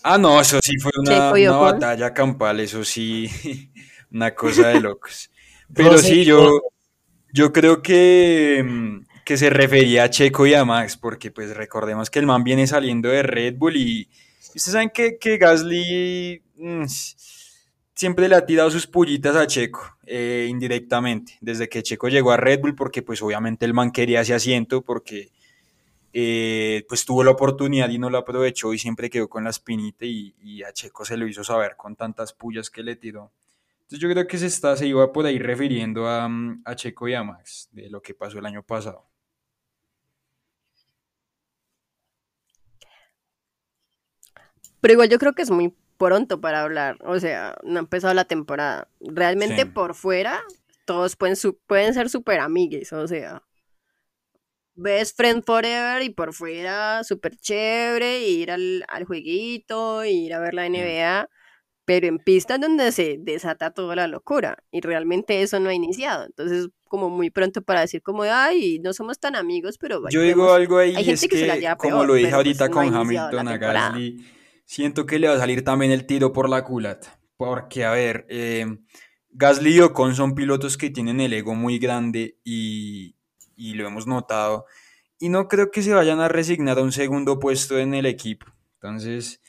[0.04, 3.30] Ah, no, eso sí fue una, una batalla campal, eso sí,
[4.12, 5.30] una cosa de locos.
[5.74, 6.62] Pero sí, yo,
[7.34, 12.10] yo creo que, mm, que se refería a Checo y a Max, porque pues recordemos
[12.10, 16.86] que el man viene saliendo de Red Bull y, ustedes saben que, Gasly mm,
[17.94, 22.38] siempre le ha tirado sus pullitas a Checo, eh, indirectamente, desde que Checo llegó a
[22.38, 25.30] Red Bull, porque pues obviamente el man quería ese asiento, porque
[26.12, 30.06] eh, pues tuvo la oportunidad y no la aprovechó y siempre quedó con la espinita
[30.06, 33.32] y, a Checo se lo hizo saber con tantas pullas que le tiró.
[33.82, 36.28] Entonces yo creo que se, está, se iba por ahí refiriendo a,
[36.66, 39.06] a Checo y a Max, de lo que pasó el año pasado.
[44.82, 46.98] Pero igual yo creo que es muy pronto para hablar.
[47.06, 48.88] O sea, no ha empezado la temporada.
[49.02, 49.70] Realmente Sí.
[49.70, 50.42] por fuera,
[50.86, 52.94] todos pueden, su- pueden ser súper amigues.
[52.94, 53.44] O sea,
[54.76, 60.54] best friend forever y por fuera súper chévere, ir al, al jueguito, ir a ver
[60.54, 61.30] la NBA.
[61.86, 64.60] Pero en pistas donde se desata toda la locura.
[64.72, 66.26] Y realmente eso no ha iniciado.
[66.26, 70.36] Entonces, como muy pronto para decir como, ay, no somos tan amigos, pero Yo vemos".
[70.36, 72.14] digo algo ahí, Hay y es gente que se la que, lleva como peor, lo
[72.14, 73.58] dije pues, ahorita no ha con la Hamilton a.
[73.58, 74.26] Gasly,
[74.70, 77.20] siento que le va a salir también el tiro por la culata.
[77.38, 78.68] Porque, a ver, eh,
[79.32, 83.16] Gasly y Ocon son pilotos que tienen el ego muy grande y,
[83.56, 84.66] y lo hemos notado.
[85.18, 88.46] Y no creo que se vayan a resignar a un segundo puesto en el equipo.
[88.76, 89.42] Entonces,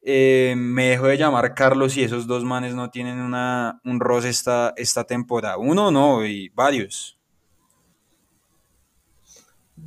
[0.00, 4.28] eh, me dejo de llamar Carlos y esos dos manes no tienen una, un roce
[4.28, 5.58] esta, esta temporada.
[5.58, 7.18] Uno no, y varios.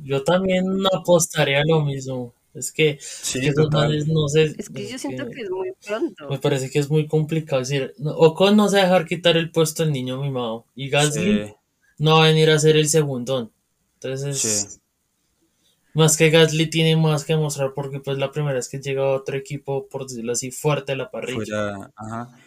[0.04, 2.34] Yo también apostaría lo mismo.
[2.54, 4.54] Es que, Sí, que esos manes, no sé.
[4.58, 6.28] Es que yo siento que que es muy pronto.
[6.28, 7.94] Me parece que es muy complicado decir.
[8.04, 10.66] Ocon no se va a dejar quitar el puesto al niño mimado.
[10.74, 11.54] Y Gasly Sí.
[11.98, 13.52] no va a venir a ser el segundón.
[13.94, 14.78] Entonces, Sí.
[15.94, 19.14] más que Gasly tiene más que mostrar porque pues la primera vez que llega a
[19.16, 21.36] otro equipo, por decirlo así, fuerte a la parrilla.
[21.36, 22.38] Fuera, ajá.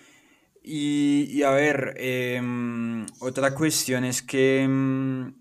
[0.63, 5.35] Y, y a ver, em, otra cuestión es que, em,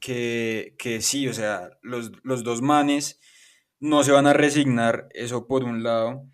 [0.00, 3.20] que, que sí, o sea, los, los dos manes
[3.80, 6.24] no se van a resignar, eso por un lado.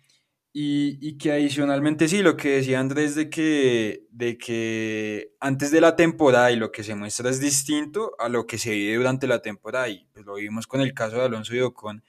[0.53, 5.81] Y, y que adicionalmente sí, lo que decía Andrés de que, de que antes de
[5.81, 9.27] la temporada y lo que se muestra es distinto a lo que se vive durante
[9.27, 9.89] la temporada.
[9.89, 12.03] Y pues lo vimos con el caso de Alonso y Ocon.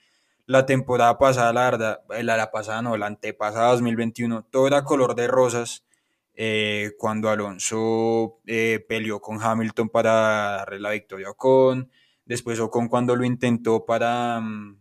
[0.47, 4.83] La temporada pasada, la verdad, eh, la, la pasada no, la antepasada 2021, todo era
[4.83, 5.85] color de rosas.
[6.33, 10.11] eh, cuando Alonso eh, peleó con Hamilton para
[10.57, 11.91] darle la victoria a Ocon,
[12.25, 14.79] después Ocon cuando lo intentó para, mm,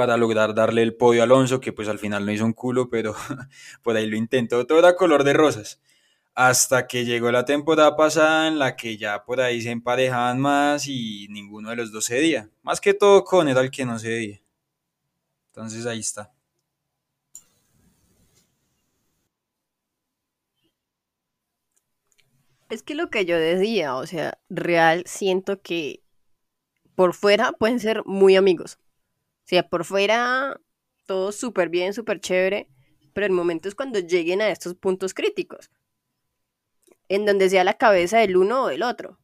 [0.00, 2.88] para lograr darle el podio a Alonso, que pues al final no hizo un culo,
[2.88, 3.14] pero
[3.82, 5.78] por ahí lo intentó, todo era color de rosas.
[6.34, 10.86] Hasta que llegó la temporada pasada en la que ya por ahí se emparejaban más
[10.86, 12.48] y ninguno de los dos cedía.
[12.62, 14.40] Más que todo con era el que no cedía.
[15.48, 16.32] Entonces ahí está.
[22.70, 26.02] Es que lo que yo decía, o sea, real siento que
[26.94, 28.78] por fuera pueden ser muy amigos.
[29.50, 30.60] O sea, por fuera
[31.06, 32.68] todo súper bien, súper chévere,
[33.12, 35.70] pero el momento es cuando lleguen a estos puntos críticos,
[37.08, 39.18] en donde sea la cabeza del uno o del otro.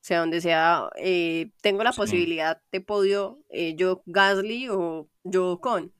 [0.00, 1.96] O sea, donde sea, eh, tengo la Sí.
[1.96, 5.94] posibilidad de podio eh, yo Gasly o yo con.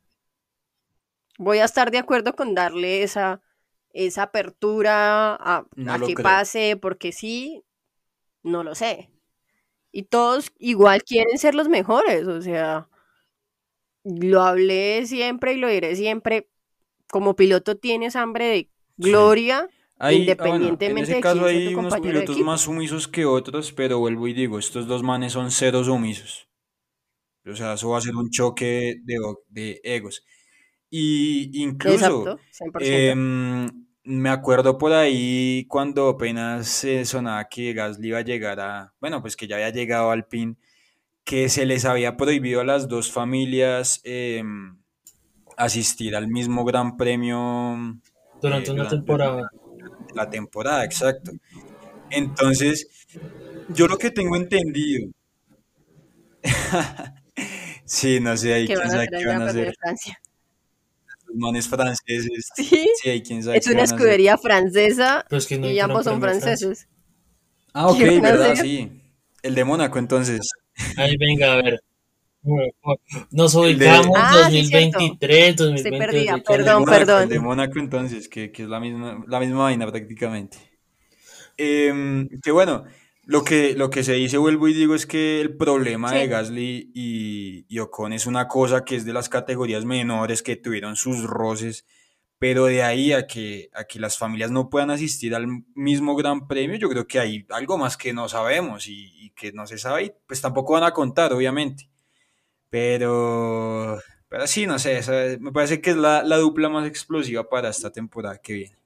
[1.39, 3.41] Voy a estar de acuerdo con darle esa,
[3.93, 6.25] esa apertura a, No a que creo.
[6.25, 7.65] pase, porque sí,
[8.43, 9.11] no lo sé.
[9.93, 12.89] Y todos igual quieren ser los mejores, o sea,
[14.05, 16.49] lo hablé siempre y lo diré siempre.
[17.11, 19.11] Como piloto tienes hambre de Sí.
[19.11, 23.09] gloria, Ahí, ah, bueno, en independientemente ese de caso quién hay unos pilotos más sumisos
[23.09, 26.49] que otros, pero vuelvo y digo, estos dos manes son cero sumisos.
[27.47, 30.25] O sea, eso va a ser un choque de, egos.
[30.91, 33.13] Y incluso, Exacto, 100%.
[33.13, 38.95] em, me acuerdo por ahí cuando apenas se sonaba que Gasly iba a llegar a,
[39.01, 40.59] bueno, pues que ya había llegado al PIN,
[41.25, 44.79] que se les había prohibido a las dos familias em,
[45.57, 47.77] asistir al mismo Gran Premio
[48.41, 49.51] Durante eh, una durante temporada.
[50.15, 51.33] la temporada, exacto.
[52.11, 52.89] Entonces,
[53.69, 55.11] yo lo que tengo entendido,
[57.85, 59.73] sí, no sé, que quién sabe qué van a hacer,
[61.27, 63.97] los manes franceses, Sí, sí, ahí quién sabe es qué una van a hacer.
[64.01, 66.89] escudería francesa Pero es que no y hay ambos son franceses.
[67.73, 68.55] Ah, ok, ¿Qué van a ¿verdad?
[68.55, 69.03] Sí,
[69.43, 70.41] el de Mónaco entonces,
[70.97, 71.81] Ahí venga, a ver.
[73.31, 74.99] Nos el de, ubicamos Ah, sí, cierto.
[74.99, 75.99] 2023, Estoy 2022.
[75.99, 77.29] perdida, ¿de qué el de perdón, el perdón.
[77.29, 80.59] de Mónaco entonces, que, que es la misma, la misma vaina prácticamente.
[81.57, 82.85] Em, que bueno,
[83.25, 86.29] lo que, lo que se dice, vuelvo y digo, es que el problema de Sí,
[86.29, 90.97] Gasly y, y Ocon es una cosa que es de las categorías menores que tuvieron
[90.97, 91.87] sus roces,
[92.45, 96.47] pero de ahí a que, a que las familias no puedan asistir al mismo Gran
[96.47, 99.79] Premio, yo creo que hay algo más que no sabemos y, y que no se
[99.79, 101.89] sabe, y pues tampoco van a contar, obviamente.
[102.71, 107.49] Pero, pero sí, no sé, esa- me parece que es la, la dupla más explosiva
[107.49, 108.79] para esta temporada que viene.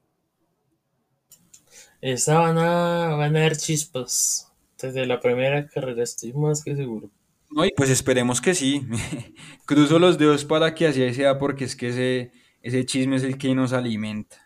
[2.00, 4.50] Esta van a, van a dar chispas.
[4.80, 7.08] Desde la primera carrera estoy más que seguro.
[7.50, 8.86] No, y pues esperemos que sí.
[9.66, 13.38] Cruzo los dedos para que así sea, porque es que ese, ese chisme es el
[13.38, 14.36] que nos alimenta.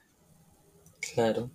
[1.14, 1.50] Claro.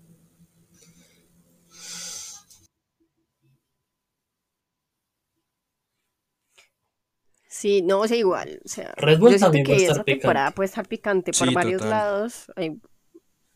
[7.50, 8.60] Sí, no, o sea, igual.
[8.66, 10.88] O sea, Red Bull yo siento también va a que estar esa temporada puede estar
[10.88, 11.90] picante por Sí, varios total.
[11.90, 12.52] lados.
[12.56, 12.80] Hay-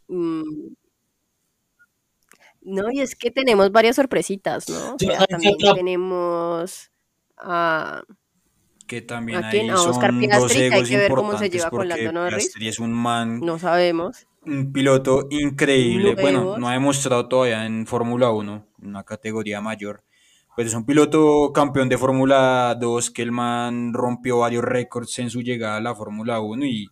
[0.08, 0.74] mm,
[2.62, 4.96] no, y es que tenemos varias sorpresitas, ¿no?
[4.96, 6.92] O sea, ¿saben qué también tenemos
[7.38, 8.04] a,
[8.92, 11.88] Que también ahí Oscar son dos que hay egos que ver cómo se lleva con
[11.88, 12.48] Lando Norris.
[12.48, 14.28] Piastri es un man, No sabemos.
[14.42, 16.14] un piloto increíble.
[16.16, 20.04] No Bueno, no ha demostrado todavía en Fórmula 1, una categoría mayor.
[20.58, 25.30] Pero es un piloto campeón de Fórmula 2 que el man rompió varios récords en
[25.30, 26.88] su llegada a la Fórmula 1 y,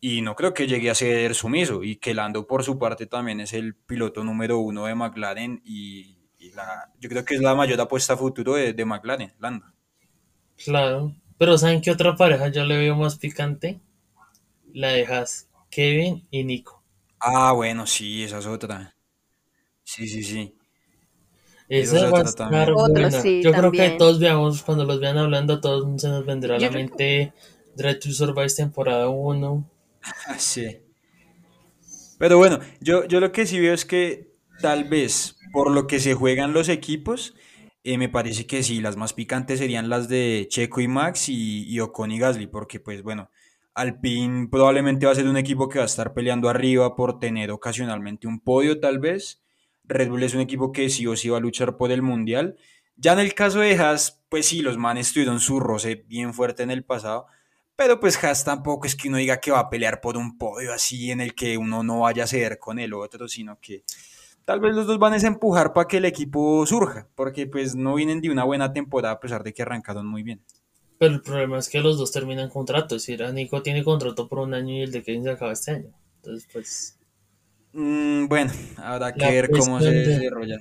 [0.00, 1.82] y no creo que llegue a ser sumiso.
[1.82, 6.18] Y que Lando por su parte también es el piloto número uno de McLaren y,
[6.38, 9.66] y la, yo creo que es la mayor apuesta a futuro de, de McLaren, Lando.
[10.64, 11.14] Claro.
[11.38, 13.80] Pero ¿saben qué otra pareja yo le veo más picante?
[14.72, 15.48] La de Haas.
[15.70, 16.82] Kevin y Nico.
[17.20, 18.94] Ah, bueno, sí, esa es otra.
[19.84, 20.54] Sí, sí, sí.
[21.68, 22.70] Esa es Esa va a otra estar también.
[22.74, 23.10] Otra, buena.
[23.10, 26.56] sí, Yo creo que todos veamos, cuando los vean hablando, a todos se nos vendrá
[26.56, 27.32] a la que mente
[27.74, 29.70] Drive to Survive temporada 1.
[30.26, 30.78] Ah, Sí.
[32.18, 36.00] Pero bueno, yo, yo lo que sí veo es que tal vez por lo que
[36.00, 37.34] se juegan los equipos,
[37.86, 41.64] eh, me parece que sí, las más picantes serían las de Checo y Max y,
[41.68, 43.30] y Ocon y Gasly, porque pues bueno,
[43.74, 47.50] Alpine probablemente va a ser un equipo que va a estar peleando arriba por tener
[47.50, 49.42] ocasionalmente un podio tal vez.
[49.84, 52.56] Red Bull es un equipo que sí o sí va a luchar por el mundial.
[52.96, 56.62] Ya en el caso de Haas, pues sí, los manes tuvieron su roce bien fuerte
[56.62, 57.26] en el pasado,
[57.76, 60.72] pero pues Haas tampoco es que uno diga que va a pelear por un podio
[60.72, 63.84] así en el que uno no vaya a ceder con el otro, sino que
[64.46, 67.94] tal vez los dos van a empujar para que el equipo surja, porque pues no
[67.94, 70.42] vienen de una buena temporada a pesar de que arrancaron muy bien.
[70.98, 72.96] Pero el problema es que los dos terminan contrato.
[72.96, 75.72] Es decir, Nico tiene contrato por un año y el de Kevin se acaba este
[75.72, 75.90] año.
[76.22, 76.96] Entonces, pues,
[77.78, 80.56] Mm, bueno, habrá que la ver cómo se desarrolla.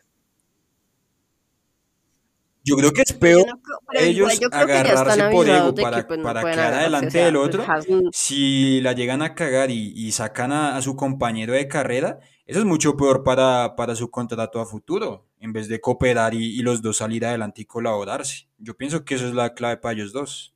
[2.61, 3.59] Yo creo que es peor no
[3.93, 6.73] ellos yo creo que ya están agarrarse por ego que para, pues no para quedar.
[6.73, 7.65] O adelante sea, del pues otro.
[8.11, 12.59] Si la llegan a cagar y, y sacan a, a su compañero de carrera, eso
[12.59, 16.61] es mucho peor para, para su contrato a futuro, en vez de cooperar y, y
[16.61, 18.47] los dos salir adelante y colaborarse.
[18.57, 20.55] Yo pienso que eso es la clave para ellos dos.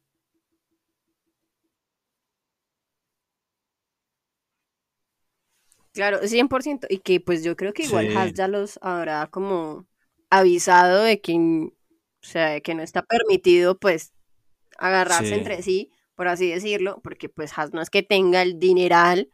[5.94, 6.88] Claro, 100%.
[6.90, 9.88] Y que pues yo creo que igual Sí, ya los habrá como
[10.30, 11.72] avisado de que, o
[12.22, 14.14] sea, de que no está permitido pues
[14.78, 15.34] agarrarse sí.
[15.36, 19.32] entre sí, por así decirlo, porque pues Haas no es que tenga el dineral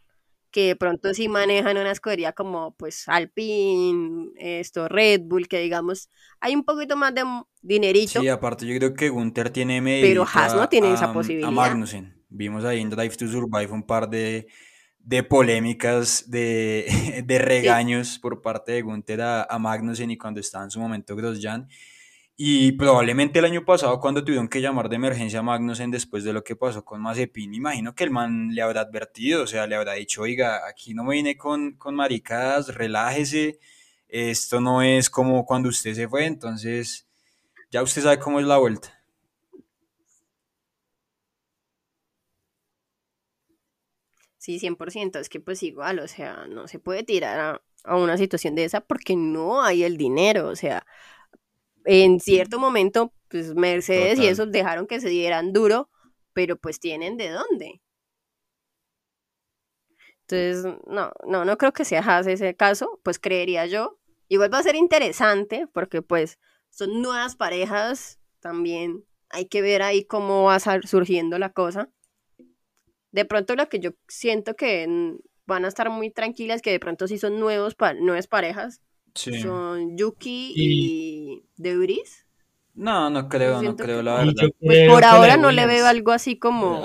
[0.56, 6.10] que de pronto sí manejan una escudería como pues Alpine, esto, Red Bull, que digamos
[6.40, 7.24] hay un poquito más de
[7.62, 11.08] dinerito, Sí, aparte yo creo que Gunther tiene pero medidito Haas no a, tiene esa
[11.08, 11.52] a, a posibilidad.
[11.52, 12.24] Magnussen.
[12.30, 14.48] Vimos ahí en Drive to Survive un par de,
[15.00, 16.86] de polémicas, de,
[17.26, 20.80] de Sí, regaños por parte de Gunther a, a Magnussen y cuando estaba en su
[20.80, 21.68] momento Grosjean.
[22.38, 26.34] Y probablemente el año pasado, cuando tuvieron que llamar de emergencia a Magnussen después de
[26.34, 29.76] lo que pasó con Mazepin, imagino que el man le habrá advertido, o sea, le
[29.76, 33.60] habrá dicho, oiga, aquí no me vine con, con maricadas, relájese,
[34.10, 37.08] esto no es como cuando usted se fue, entonces
[37.72, 38.96] ya usted sabe cómo es la vuelta.
[44.46, 45.20] sí, 100%.
[45.20, 48.82] Es que pues igual, o sea, no se puede tirar a una situación de esa
[48.82, 50.86] porque no hay el dinero, o sea,
[51.86, 55.90] en cierto momento, pues Mercedes y esos dejaron que se dieran duro,
[56.34, 57.82] pero pues tienen de dónde.
[60.28, 64.00] Entonces, no, no, no creo que sea Haas ese caso, pues creería yo.
[64.28, 66.40] Igual va a ser interesante porque pues
[66.72, 71.90] son nuevas parejas, también hay que ver ahí cómo va surgiendo la cosa.
[73.12, 77.08] De pronto lo que yo siento que van a estar muy tranquilas, que de pronto
[77.08, 78.82] sí son nuevos pa- nuevas parejas,
[79.16, 79.42] Sí.
[79.42, 80.64] son Yuki Y,
[81.36, 82.26] y Debris.
[82.74, 84.50] No, no creo, no creo, que la verdad.
[84.60, 86.84] pues por ahora no le veo algo así como.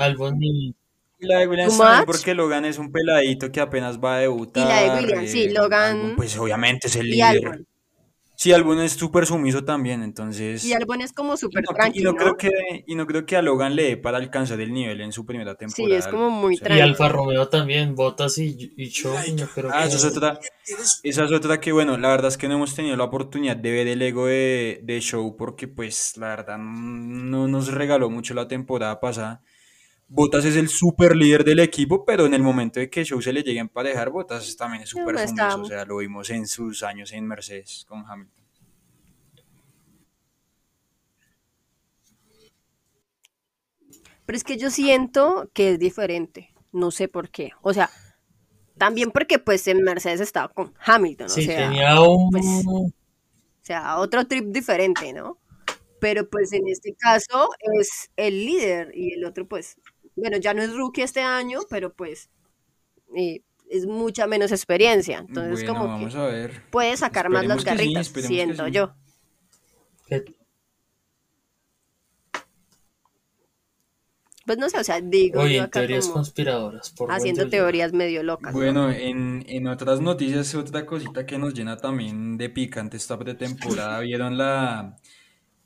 [1.23, 2.07] Y la de Williams también much.
[2.07, 5.03] porque Logan es un peladito que apenas va a Y la de debutar.
[5.03, 7.47] Williams, sí, eh, Logan pues obviamente es el y líder.
[7.47, 7.67] Albon.
[8.41, 10.73] Sí, Albon es súper sumiso también, Y entonces...
[10.73, 13.37] Albon es como Y súper no, que- y no creo que, y no creo que
[13.37, 16.27] a Logan le dé para alcanzar el nivel en su primera Sí, es temporada como.
[16.29, 17.09] O muy Y sea, Alfa.
[17.11, 19.15] Romeo también, Bottas y, y Show,
[19.55, 20.41] creo Ah, esa es otra,
[21.03, 23.73] esa es otra que, bueno, la verdad es que no hemos tenido la oportunidad de
[23.73, 28.49] ver el ego de, de Show porque, pues, la verdad, no nos regaló mucho la
[28.49, 29.43] temporada pasada.
[30.13, 33.33] Botas es el super líder del equipo, pero en el momento de que Show se
[33.33, 35.25] le llegue a emparejar, Botas también es súper famoso.
[35.25, 35.57] está.
[35.57, 38.45] O sea, lo vimos en sus años en Mercedes con Hamilton.
[44.27, 46.53] Pero es que yo siento que es diferente.
[46.73, 47.53] No sé por qué.
[47.63, 47.89] O sea,
[48.77, 51.31] también porque pues en Mercedes estaba con Hamilton.
[51.31, 52.31] Sí, o sea, tenía un...
[52.31, 52.93] pues, o
[53.63, 55.39] sea, otro trip diferente, ¿no?
[56.01, 59.77] Pero pues en este caso es el líder y el otro pues,
[60.17, 62.31] bueno, ya no es rookie este año, pero pues
[63.17, 65.19] eh, es mucha menos experiencia.
[65.19, 66.63] Entonces Bueno, como vamos que a ver.
[66.71, 68.73] puede sacar más las sí, garritas, que siento sí.
[68.73, 68.95] yo.
[74.45, 76.91] Pues no sé, o sea, digo Oye, yo en acá teorías como conspiradoras.
[76.91, 78.53] Por haciendo teorías medio locas.
[78.53, 84.01] Bueno, en, en otras noticias, otra cosita que nos llena también de picante esta pretemporada,
[84.01, 84.97] vieron la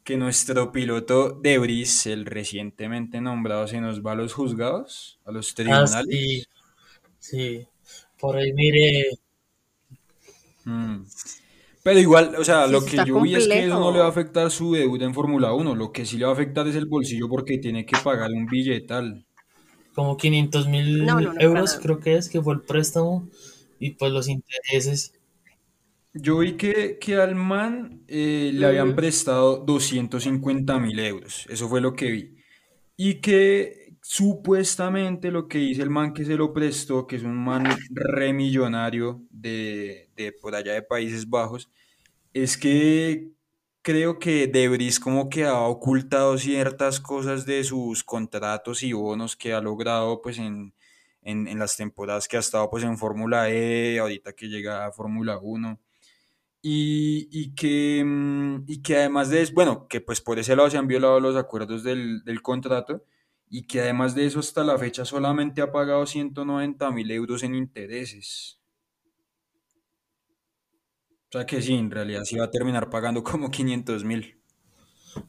[0.05, 5.55] que nuestro piloto Debris, el recientemente nombrado, se nos va a los juzgados, a los
[5.66, 6.07] Ah, tribunales.
[6.09, 6.44] sí,
[7.18, 7.66] sí.
[8.20, 9.11] Por ahí mire,
[10.64, 11.05] Mm.
[11.82, 14.07] Pero igual, o sea, Sí, lo que yo vi es que eso no le va
[14.07, 16.76] a afectar su debut en Fórmula 1, lo que sí le va a afectar es
[16.76, 19.26] el bolsillo porque tiene que pagar un billetal.
[19.94, 23.28] como 500 mil No, no, no, para euros, creo que es, que fue el préstamo.
[23.78, 25.12] Y pues los intereses.
[26.16, 28.94] Yo vi que, que al man eh, le habían Ujú.
[28.94, 32.36] prestado 250 mil euros, eso fue lo que vi.
[32.96, 37.36] Y que supuestamente lo que dice el man que se lo prestó, que es un
[37.36, 41.70] man remillonario de, de por allá de Países Bajos,
[42.32, 43.32] es que
[43.82, 49.52] creo que Debris como que ha ocultado ciertas cosas de sus contratos y bonos que
[49.54, 50.74] ha logrado pues en,
[51.22, 54.92] en, en las temporadas que ha estado pues en Fórmula E, ahorita que llega a
[54.92, 55.80] Fórmula 1.
[56.66, 60.70] Y, y que, mm, y que además de eso, bueno, que pues por ese lado
[60.70, 63.04] se han violado los acuerdos del, del contrato
[63.50, 67.54] y que además de eso hasta la fecha solamente ha pagado 190 mil euros en
[67.54, 68.60] intereses.
[71.28, 74.40] O sea que sí, en realidad sí va a terminar pagando como 500 mil.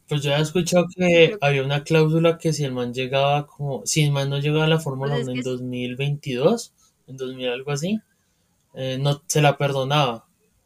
[0.07, 4.03] Pues yo he escuchado que había una cláusula que si el man llegaba como, si
[4.03, 6.73] el man no llegaba a la pues Fórmula es 1 que en es- 2022,
[7.07, 7.99] en 2000 algo así,
[8.75, 10.24] eh, no se la perdonaba.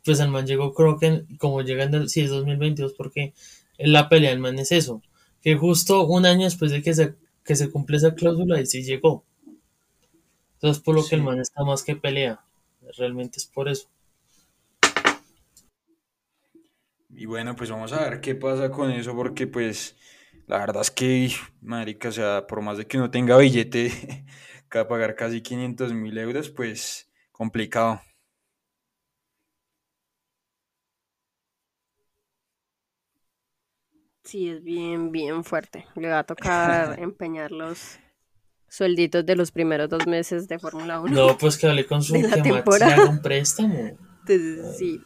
[0.10, 3.36] Pues el man llegó, creo que como llega en el, sí, es 2022, porque
[3.78, 5.03] la pelea el man es eso,
[5.39, 8.82] que justo un año después de que se, que se cumple esa cláusula, y sí
[8.82, 9.24] llegó.
[10.55, 12.43] Entonces por lo que el man está más que pelea,
[12.97, 13.88] realmente es por eso.
[17.12, 19.95] Y bueno, pues vamos a ver qué pasa con eso, porque pues
[20.47, 21.32] la verdad es que,
[21.62, 24.26] marica, o sea, por más de que uno tenga billete,
[24.72, 28.01] que va a pagar casi 500 mil euros, pues complicado.
[34.30, 35.86] Sí, es bien, bien fuerte.
[35.95, 37.97] Le va a tocar empeñar los
[38.67, 42.13] suelditos de los primeros dos meses de Fórmula 1 No, pues que hablé con su
[42.13, 43.97] de la que Max le haga un préstamo.
[44.27, 45.01] Entonces, sí.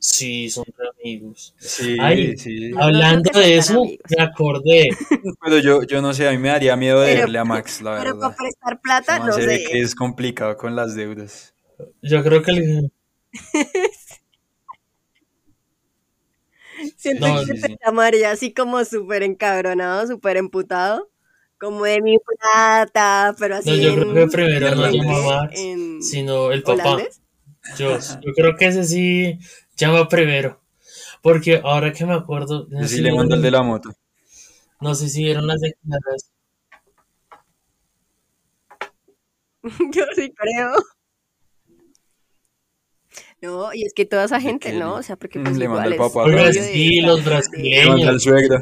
[0.00, 0.64] Sí, son
[1.00, 1.54] amigos.
[1.58, 2.70] Sí, Ay, sí.
[2.70, 3.98] No, no creo hablando de eso, amigos.
[4.16, 4.88] me acordé.
[5.44, 7.98] Pero yo, yo no sé, a mí me daría miedo Pero, deberle a Max, la
[7.98, 8.36] pero para verdad.
[8.36, 9.64] prestar plata, no sé.
[9.70, 11.54] que es complicado con las deudas.
[12.02, 12.90] Yo creo que le-
[16.96, 17.76] Siento No, que Sí, te sí.
[17.84, 21.10] llamaría así como súper encabronado, súper emputado.
[21.60, 25.58] Como de mi plata, pero no, así yo creo que primero no ¿en llama Max,
[25.58, 26.98] En sino el papá.
[27.76, 29.38] Yo, yo creo que ese sí
[29.76, 30.60] llama primero.
[31.22, 33.90] Porque ahora que me acuerdo, no sí si le mando el de vieron, la moto.
[34.80, 36.32] no sé si vieron las declaraciones.
[39.94, 40.72] Yo sí creo.
[43.40, 44.94] No, y es que toda esa De gente, ¿no?
[44.94, 47.86] O sea, porque pues le manda igual el es papá de esta, los de, Le
[47.86, 48.08] manda brasileños.
[48.08, 48.58] al suegro.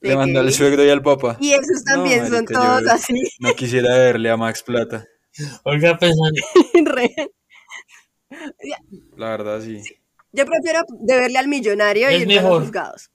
[0.00, 1.36] Le de manda al suegro y al papá.
[1.40, 5.06] Y esos No, también son marica, yo todos así, no quisiera verle a Max plata.
[5.64, 6.40] Oiga, pensando,
[9.16, 9.82] La verdad, sí.
[10.32, 13.10] Yo prefiero deberle al millonario y es irme a los juzgados.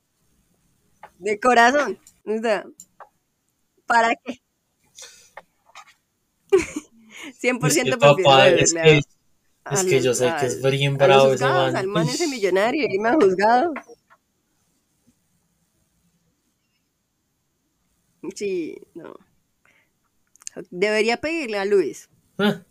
[1.18, 1.98] De corazón.
[2.26, 2.66] O sea,
[3.86, 4.42] ¿para qué?
[7.26, 9.02] Es que 100% el prefiero papá, es deberle que, a,
[9.72, 11.76] es a que yo los, sé que es bien a los bravo ese man.
[11.76, 13.74] al man ese millonario, irme a juzgados.
[18.34, 19.14] Sí, no.
[20.72, 22.10] Debería pedirle a Luis.
[22.40, 22.62] ah,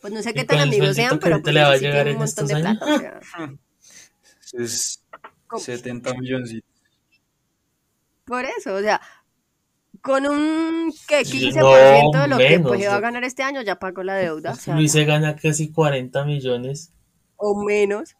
[0.00, 2.04] Pues no sé y qué tan amigos sean, pero pues le va a sí llegar
[2.04, 2.78] tiene un en montón estos de años.
[2.78, 2.86] plata.
[2.86, 3.54] O ah, sea,
[4.64, 5.02] Es
[5.46, 6.70] co- 70 milloncitos.
[8.24, 9.00] por eso, o sea,
[10.04, 11.24] con un ¿qué?
[11.24, 14.14] sí, 15% no, de lo que pues va a ganar este año ya pagó la
[14.16, 16.92] deuda, o sea, Luis se gana casi 40 millones.
[17.36, 18.14] o menos.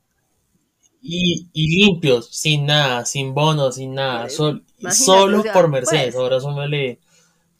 [1.02, 4.62] y, limpios, sin nada, sin bonos, sin nada, solo
[5.52, 6.14] por Mercedes.
[6.14, 6.16] Pues.
[6.16, 7.00] Ahora súmale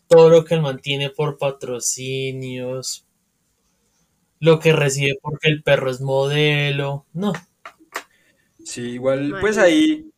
[0.08, 3.06] todo lo que él mantiene por patrocinios,
[4.40, 7.34] lo que recibe porque el perro es modelo, no.
[8.64, 10.13] Sí, igual, pues ahí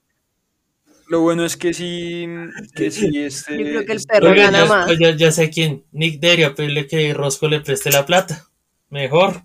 [1.09, 2.26] lo bueno es que sí,
[2.74, 3.59] que sí este...
[3.59, 4.98] Yo creo que el perro gana ya, más.
[5.16, 8.48] Ya, sé quién, Nick Deria, pedirle que Rosco le preste la plata.
[8.90, 9.42] Mejor.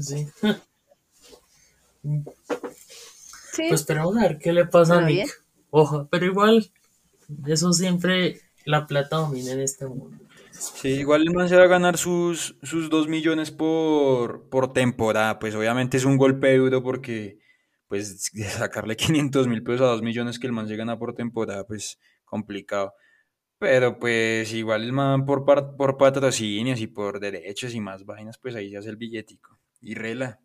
[0.00, 0.26] Sí.
[3.56, 5.28] Pues esperamos a ver qué le pasa a Nick.
[5.70, 6.70] Ojo, pero igual,
[7.48, 10.16] eso siempre la plata domina en este mundo.
[10.52, 15.40] Sí, igual el man se va a ganar sus, sus 2 millones por, por temporada.
[15.40, 17.38] Pues obviamente es un golpe duro porque
[17.88, 21.66] pues sacarle 500 mil pesos a 2 millones que el man se gana por temporada,
[21.66, 22.94] pues complicado.
[23.58, 28.54] Pero pues igual el man por, por patrocinios y por derechos y más vainas, pues
[28.54, 29.58] ahí se hace el billetico.
[29.80, 30.40] Y rela.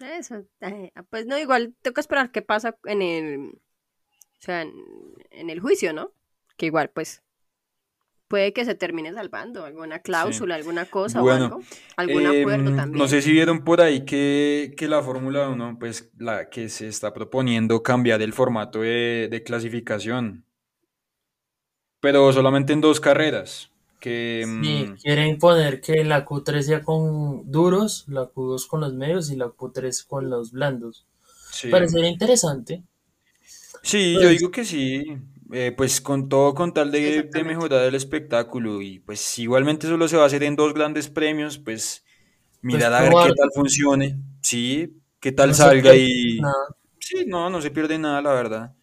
[0.00, 3.60] Eso, eh, pues no, igual tengo que esperar qué pasa en el,
[4.40, 6.14] o sea, en, el juicio, ¿no?
[6.56, 7.22] Que igual, pues,
[8.30, 11.60] puede que se termine salvando, alguna cláusula, alguna cosa o algo,
[11.96, 13.02] algún acuerdo em, también.
[13.02, 17.12] No sé si vieron por ahí que, la Fórmula 1, pues, la que se está
[17.12, 20.44] proponiendo cambiar el formato de, de clasificación,
[21.98, 23.72] pero solamente en dos carreras.
[23.98, 28.94] Que, sí, mm, quieren poner que la Q3 sea con duros, la Q2 con los
[28.94, 31.04] medios y la Q3 con los blandos.
[31.50, 31.68] Sí.
[31.68, 32.84] Parecería interesante.
[33.82, 35.18] Sí, yo pues digo que sí.
[35.52, 40.16] Eh, pues con todo con tal de, mejorar el espectáculo y pues igualmente solo se
[40.16, 42.04] va a hacer en dos grandes premios, pues
[42.62, 46.40] mirar pues a ver qué tal funcione, sí, qué tal salga y...
[47.00, 48.74] Sí, no, no se pierde nada, la verdad.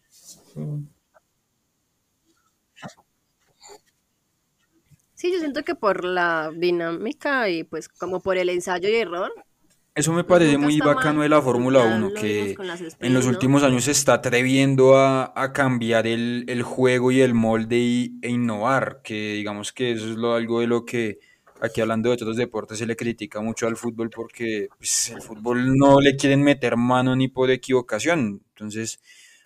[5.14, 9.32] Sí, yo siento que por la dinámica y pues como por el ensayo y error.
[9.98, 12.54] Eso me parece muy bacano de la Fórmula 1, que
[13.00, 18.12] en los últimos años se está atreviendo a, cambiar el, juego y el molde y,
[18.22, 21.18] e innovar, que digamos que eso es lo, algo de lo que
[21.60, 25.76] aquí hablando de otros deportes se le critica mucho al fútbol porque pues, el fútbol
[25.76, 28.40] no le quieren meter mano ni por equivocación.
[28.50, 29.00] Entonces,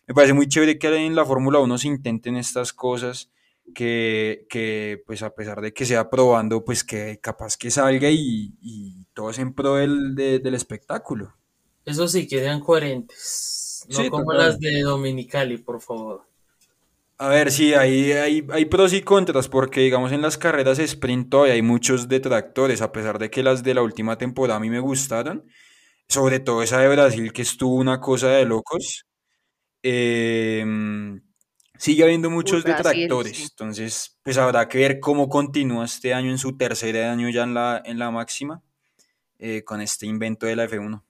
[0.07, 3.31] me parece muy chévere que en la Fórmula 1 se intenten estas cosas
[3.75, 8.55] que, que, pues a pesar de que sea probando, pues que capaz que salga y,
[8.61, 11.35] y todo es en pro del, del espectáculo.
[11.85, 13.87] Eso sí, que sean coherentes.
[13.89, 16.23] No como las de Dominicali, por favor.
[17.19, 21.33] A ver, sí, hay, hay, hay, pros y contras, porque digamos en las carreras sprint
[21.35, 24.71] hoy hay muchos detractores, a pesar de que las de la última temporada a mí
[24.71, 25.45] me gustaron,
[26.09, 29.07] sobre todo esa de Brasil que estuvo una cosa de locos.
[29.85, 30.65] Eh,
[31.83, 36.57] sigue habiendo muchos detractores, entonces pues habrá que ver cómo continúa este año en su
[36.57, 38.63] tercer año ya en la, en la máxima
[39.41, 41.03] eh, con este invento de la F1.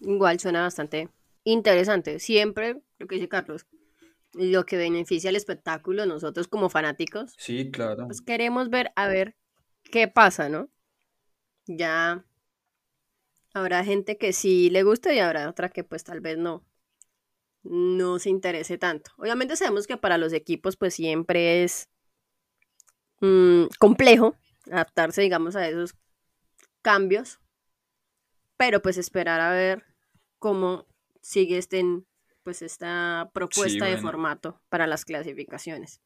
[0.00, 1.10] Igual suena bastante
[1.44, 2.20] interesante.
[2.20, 3.66] Siempre, lo que dice Carlos,
[4.32, 7.34] lo que beneficia al espectáculo, nosotros como fanáticos.
[7.36, 8.06] Sí, claro.
[8.06, 9.36] Pues queremos ver, a ver
[9.82, 10.70] qué pasa, ¿no?
[11.66, 12.24] Ya
[13.54, 16.66] Habrá gente que sí le gusta y habrá otra que pues tal vez no,
[17.62, 19.12] no se interese tanto.
[19.16, 21.88] Obviamente sabemos que para los equipos pues siempre es
[23.20, 24.36] mm, complejo
[24.70, 25.94] adaptarse, digamos, a esos
[26.82, 27.40] cambios,
[28.56, 29.84] pero pues esperar a ver
[30.38, 30.86] cómo
[31.22, 31.82] sigue este,
[32.42, 36.00] pues esta propuesta de formato para las clasificaciones.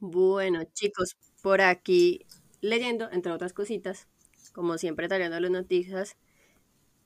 [0.00, 2.26] Bueno, chicos, por aquí
[2.60, 4.08] leyendo, entre otras cositas,
[4.56, 6.16] como siempre trayendo las noticias,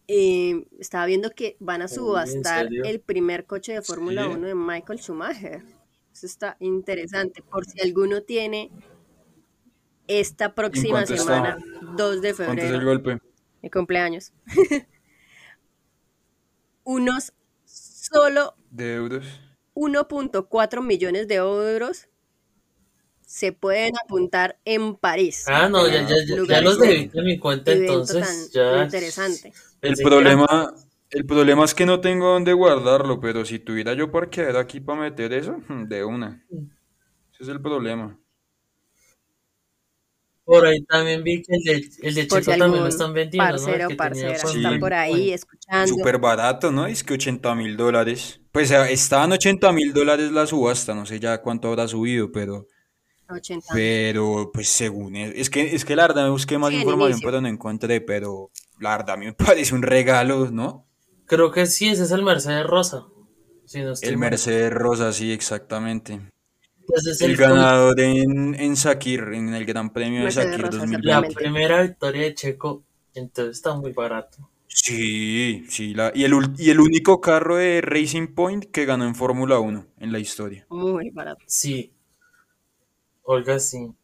[0.06, 5.00] eh, estaba viendo que van a subastar el primer coche de Fórmula 1 de Michael
[5.00, 5.64] Schumacher.
[6.12, 7.42] Eso está interesante.
[7.42, 8.70] Por si alguno tiene
[10.06, 11.58] esta próxima semana,
[11.96, 12.68] 2 de febrero.
[12.68, 13.18] Es el golpe?
[13.62, 14.32] Mi cumpleaños.
[16.84, 17.32] Unos
[17.64, 18.54] solo.
[18.70, 19.26] De euros.
[19.74, 22.09] 1.4 millones de euros
[23.30, 25.44] se pueden apuntar en París.
[25.46, 26.16] Ah, no, ya, ya,
[26.48, 28.82] ya los debí en mi cuenta, entonces ya.
[28.82, 29.52] Interesante.
[29.80, 30.74] El problema,
[31.10, 35.02] el problema es que no tengo dónde guardarlo, pero si tuviera yo parqueadero aquí para
[35.02, 36.44] meter eso, de una.
[36.50, 38.18] Ese es el problema.
[40.44, 43.90] Por ahí también vi que el de, el de Checo también lo están vendiendo, parcero,
[43.90, 43.96] ¿no?
[43.96, 45.86] parcera, está por ahí escuchando.
[45.86, 46.84] Súper barato, ¿no?
[46.84, 48.40] Es que 80 mil dólares.
[48.50, 52.66] Pues estaban 80 mil dólares la subasta, no sé ya cuánto habrá subido, pero
[53.72, 57.48] pero, pues según es, que es que la verdad me busqué más información, pero no
[57.48, 60.86] encontré, pero la verdad a mí me parece un regalo, ¿no?
[61.26, 63.06] Creo que sí, ese es el Mercedes Rosa.
[63.64, 64.30] Si no estoy El mal.
[64.30, 66.20] Mercedes Rosa, sí, exactamente.
[66.86, 70.78] Pues es El el ganador en, en Sakir, en el Gran Premio de Sakir Rosa,
[70.78, 71.28] la 2020.
[71.28, 71.34] exactamente.
[71.34, 74.50] primera victoria de Checo, entonces está muy barato.
[74.68, 79.04] Sí, sí, la, y, el, ul- y el único carro de Racing Point que ganó
[79.06, 80.66] en Fórmula 1 en la historia.
[80.68, 81.44] Muy barato.
[81.46, 81.92] Sí,
[83.22, 83.94] Olga, sí.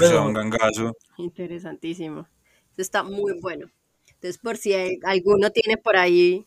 [0.00, 0.96] Era un gangazo.
[1.18, 2.26] Interesantísimo.
[2.72, 3.70] Eso está muy bueno.
[4.08, 6.46] Entonces, por si hay- alguno tiene por ahí,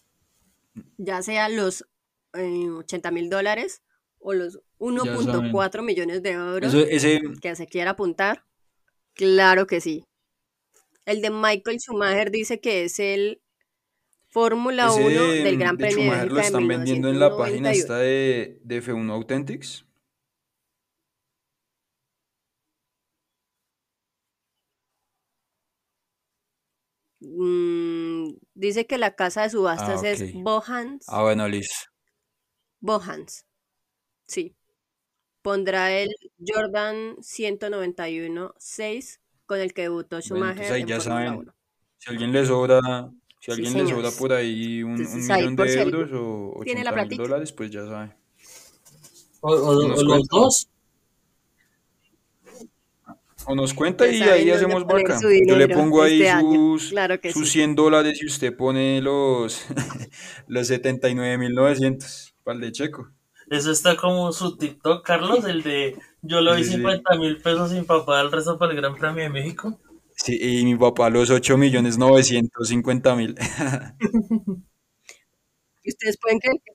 [0.97, 1.85] ya sea los
[2.33, 3.81] eh, 80 mil dólares
[4.19, 8.45] o los 1.4 millones de euros Eso, ese, que se quiera apuntar,
[9.13, 10.03] claro que sí.
[11.05, 13.41] El de Michael Schumacher dice que es el
[14.27, 17.09] Fórmula ese 1 de, del Gran de Premio de Schumacher lo Bélgica de están vendiendo
[17.09, 17.79] en la página 1991.
[17.79, 19.85] esta de, de F1 Authentics.
[27.41, 30.27] Mm, dice que la casa de subastas Ah, es ok.
[30.43, 31.05] Bohans.
[31.07, 31.73] Ah, bueno, listo.
[32.81, 33.45] Bohans.
[34.27, 34.57] Sí.
[35.41, 36.09] Pondrá el
[36.45, 41.33] Jordan 191-6 con el que debutó Bueno, Schumacher entonces ahí en ya saben.
[41.37, 41.53] 1.
[41.97, 42.81] Si alguien le sobra,
[43.39, 46.59] si Sí, alguien le sobra por ahí un, un Entonces, ahí millón de euros o
[46.65, 48.17] tiene la 80 mil dólares, pues ya sabe.
[49.39, 50.67] O, o- o los dos.
[53.45, 55.19] O nos cuenta Ya y ahí hacemos vaca.
[55.21, 57.59] Yo le pongo ahí este sus, Claro que sus sí.
[57.59, 59.65] 100 dólares y usted pone los,
[60.47, 63.09] los 79.900 para el de Checo.
[63.49, 66.71] Eso está como su TikTok, Carlos, el de yo lo Sí, vi sí.
[66.73, 69.79] 50 mil pesos sin papá, el resto para el Gran Premio de México.
[70.15, 73.35] Sí, y mi papá los 8.950.000.
[75.83, 76.71] ¿Y ustedes pueden creer que,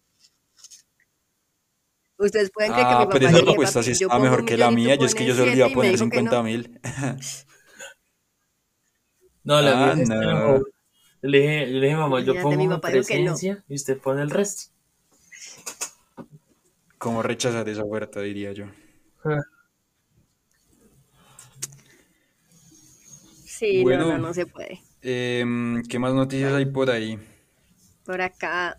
[2.19, 4.71] ustedes pueden creer que mi Ah, papá pero esa papi, sí está mejor que la
[4.71, 4.95] mía.
[4.97, 6.31] Yo es que yo solo iba a poner dijo que no.
[6.33, 6.81] 50.000.
[9.45, 10.65] No, la Ah, no.
[11.23, 12.93] le dije, le dije, mamá, yo pongo mi papá no.
[12.93, 14.71] presencia y usted pone el resto.
[16.99, 18.67] ¿Cómo rechazar esa oferta, diría yo?
[19.25, 19.41] Ah,
[23.45, 24.07] Sí, no, Bueno.
[24.07, 24.83] no, no se puede.
[25.03, 27.19] Em, ¿qué más noticias hay por ahí?
[28.05, 28.79] Por acá.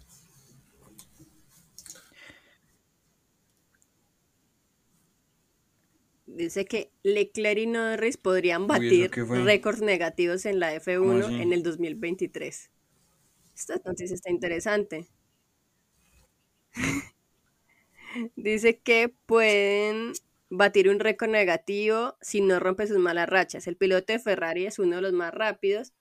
[6.36, 11.42] Dice que Leclerc y Norris podrían ¿eso batir récords negativos en la ¿Cómo F1 así?
[11.42, 12.72] en el 2023.
[13.56, 15.08] Esta noticia está interesante.
[18.36, 20.14] Dice que pueden
[20.50, 23.68] batir un récord negativo si no rompe sus malas rachas.
[23.68, 25.94] El piloto de Ferrari es uno de los más rápidos,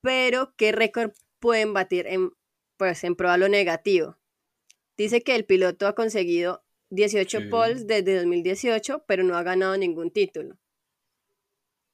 [0.00, 2.32] pero ¿qué récord pueden batir en,
[2.76, 4.18] pues, en prueba lo negativo?
[4.96, 7.48] Dice que el piloto ha conseguido 18 Sí.
[7.50, 10.56] poles desde 2018, pero no ha ganado ningún título.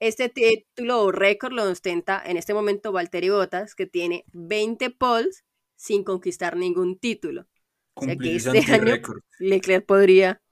[0.00, 5.44] Este título o récord lo ostenta en este momento Valtteri Bottas, que tiene 20 poles
[5.76, 7.46] sin conquistar ningún título.
[7.94, 8.98] O sea que este año.
[9.38, 10.42] Leclerc podría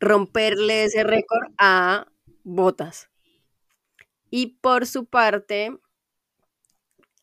[0.00, 2.06] romperle ese récord a
[2.44, 3.08] Bottas.
[4.30, 5.78] Y por su parte,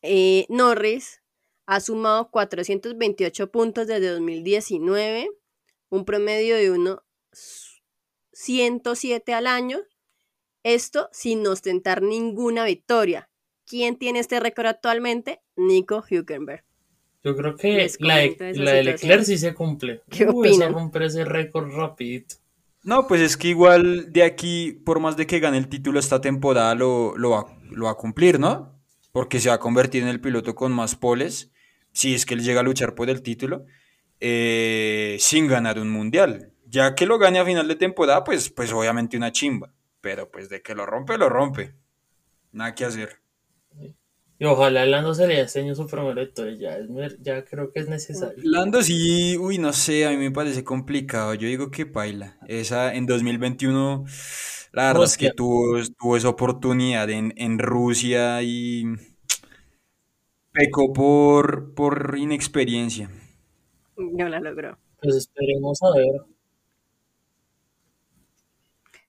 [0.02, 1.22] eh, Norris
[1.66, 5.28] ha sumado 428 puntos desde 2019,
[5.90, 6.98] un promedio de unos
[8.32, 9.78] 107 al año.
[10.62, 13.30] Esto sin ostentar ninguna victoria.
[13.66, 15.40] ¿Quién tiene este récord actualmente?
[15.56, 16.64] Nico Hülkenberg.
[17.24, 18.84] Yo creo que la de, la de.
[18.84, 20.02] Leclerc sí se cumple.
[20.08, 20.72] ¿Qué eso opinan?
[20.72, 22.36] romper ese récord rapidito.
[22.84, 26.20] No, pues es que igual de aquí, por más de que gane el título esta
[26.20, 28.80] temporada, lo, lo va, lo va a cumplir, ¿no?
[29.10, 31.50] Porque se va a convertir en el piloto con más poles,
[31.96, 33.64] si es que él llega a luchar por el título,
[34.20, 36.52] eh, sin ganar un mundial.
[36.66, 39.72] Ya que lo gane a final de temporada, pues, pues obviamente una chimba.
[40.02, 41.74] Pero pues de que lo rompe, lo rompe.
[42.52, 43.22] Nada que hacer.
[44.38, 46.50] Y ojalá Lando se le enseñe su primero de todo.
[46.50, 48.36] Ya, es ya creo que es necesario.
[48.44, 51.32] Lando sí, uy, no sé, a mí me parece complicado.
[51.32, 52.36] Yo digo que paila.
[52.46, 54.04] Esa en 2021,
[54.72, 58.84] la verdad es que tuvo, tuvo esa oportunidad en, en Rusia y
[60.56, 63.10] pecó por, por inexperiencia.
[63.96, 64.78] No la logró.
[65.00, 66.22] Pues esperemos a ver.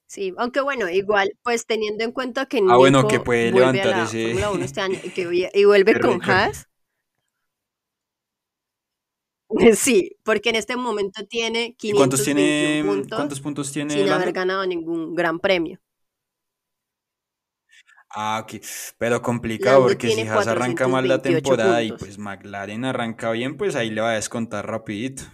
[0.06, 3.68] Sí, aunque bueno, igual, pues teniendo en cuenta que Ah, bueno, Nico que puede vuelve
[3.68, 6.20] a levantar la ese- Fórmula 1 este año y, que, y vuelve con.
[6.22, 6.66] Haas.
[9.76, 14.08] Sí, porque en este momento tiene ¿Y cuántos 521 tiene, puntos cuántos puntos tiene sin
[14.10, 15.80] haber ganado ningún gran premio.
[18.10, 18.62] Ah, ok.
[18.96, 23.30] Pero complicado Lando porque si Haas arranca mal la 428 temporada y pues McLaren arranca
[23.30, 25.24] bien, pues ahí le va a descontar rapidito.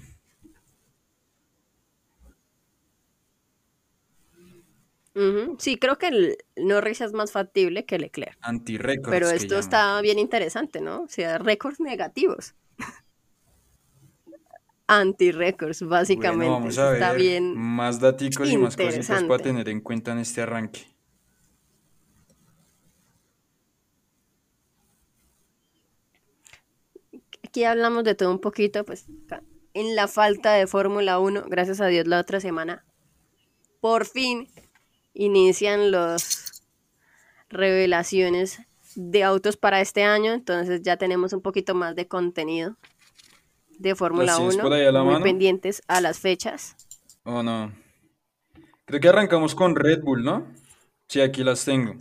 [5.58, 8.36] Sí, creo que el Norris es más factible que Leclerc.
[8.40, 9.10] Anti-récords.
[9.10, 11.02] Pero esto está bien interesante, ¿no?
[11.02, 12.56] O sea, récords negativos.
[14.88, 16.48] Anti-récords, básicamente.
[16.48, 17.56] vamos a ver está bien.
[17.56, 20.93] Más datos y más cositas para tener en cuenta en este arranque.
[27.54, 29.06] Aquí hablamos de todo un poquito, pues
[29.74, 32.84] en la falta de Fórmula 1, gracias a Dios la otra semana,
[33.80, 34.48] por fin
[35.12, 36.64] inician las
[37.48, 38.58] revelaciones
[38.96, 42.76] de autos para este año, entonces ya tenemos un poquito más de contenido
[43.78, 46.74] de Fórmula 1, muy pendientes a las fechas.
[47.22, 47.72] Oh, no.
[48.84, 50.44] Creo que arrancamos con Red Bull, ¿no?
[51.06, 51.94] Sí, aquí las tengo.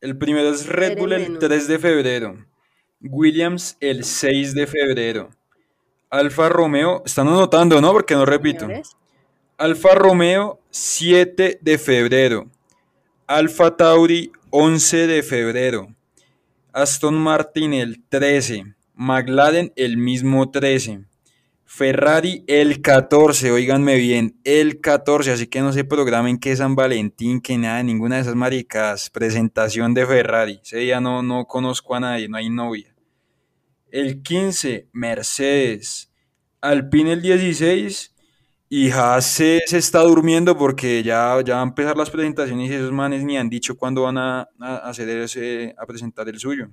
[0.00, 2.46] El primero es Red Bull el 3 de febrero.
[3.10, 5.30] Williams el 6 de febrero.
[6.10, 7.92] Alfa Romeo, están anotando, ¿no?
[7.92, 8.68] Porque no repito.
[9.58, 12.50] Alfa Romeo 7 de febrero.
[13.26, 15.88] Alfa Tauri 11 de febrero.
[16.72, 18.74] Aston Martin el 13.
[18.94, 21.06] McLaren el mismo 13.
[21.68, 27.40] Ferrari el 14, oíganme bien, el 14, así que no se programen que San Valentín,
[27.40, 29.10] que nada, ninguna de esas maricas.
[29.10, 32.95] Presentación de Ferrari, ese día no, no conozco a nadie, no hay novia.
[33.96, 36.12] El 15, Mercedes.
[36.60, 38.14] Alpine el 16.
[38.68, 42.92] Y Haas se, está durmiendo porque ya, ya van a empezar las presentaciones y esos
[42.92, 44.48] manes ni han dicho cuándo van a,
[44.84, 46.68] hacer ese, a presentar el suyo.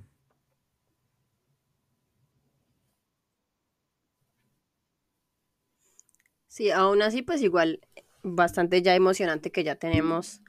[6.46, 7.80] Sí, aún así, pues igual,
[8.22, 10.42] bastante ya emocionante que ya tenemos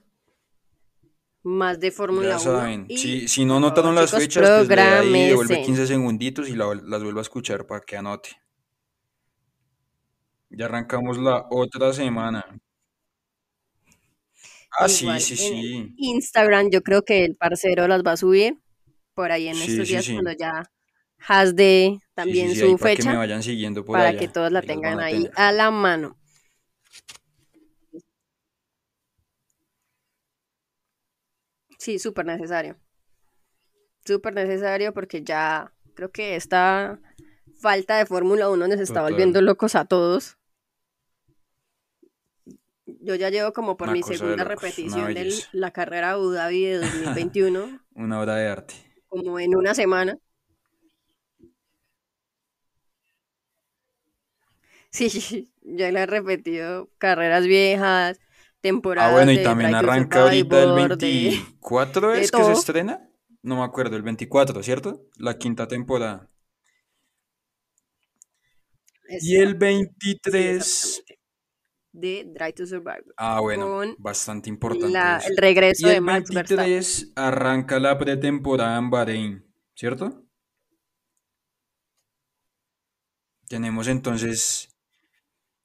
[1.45, 2.87] más de Fórmula 1.
[2.89, 7.21] si, no notaron las fechas, pues de ahí devuelve 15 segunditos y las vuelvo a
[7.21, 8.29] escuchar para que anote.
[10.49, 12.43] Ya arrancamos la otra semana.
[14.77, 15.93] Ah, sí, sí, sí.
[15.97, 18.57] Instagram, yo creo que el parcero las va a subir
[19.13, 20.63] por ahí en estos días cuando ya
[21.27, 22.79] has de también su fecha.
[22.79, 26.17] Para que me vayan siguiendo por Para que todos la tengan ahí a la mano.
[31.85, 32.77] Sí, súper necesario.
[34.03, 36.99] Súper necesario porque ya creo que esta
[37.61, 40.39] falta de Fórmula 1 nos está volviendo locos a todos.
[42.87, 47.79] Yo ya llevo como por mi segunda repetición de la carrera Abu Dhabi de 2021.
[47.93, 48.73] una obra de arte.
[49.07, 50.17] Como en una semana.
[54.89, 58.19] Sí, ya le he repetido carreras viejas,
[58.65, 59.11] temporadas.
[59.11, 63.07] Ah, bueno, y también arranca ahorita el 24, ¿es que se estrena?
[63.43, 65.03] No me acuerdo, el 24, ¿cierto?
[65.17, 66.31] La quinta temporada.
[69.21, 71.03] Y el 23
[71.91, 73.03] de Drive to Survive.
[73.17, 74.97] Ah, bueno, bastante importante.
[75.27, 79.45] el regreso y de el 23 arranca la pretemporada en Bahrein,
[79.75, 80.25] ¿cierto?
[83.47, 84.74] Tenemos entonces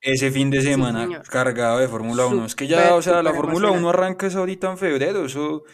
[0.00, 2.46] ese fin de semana cargado de Fórmula 1.
[2.46, 5.24] es que ya, o sea, la Fórmula 1 arranca ahorita en febrero.
[5.26, 5.64] Eso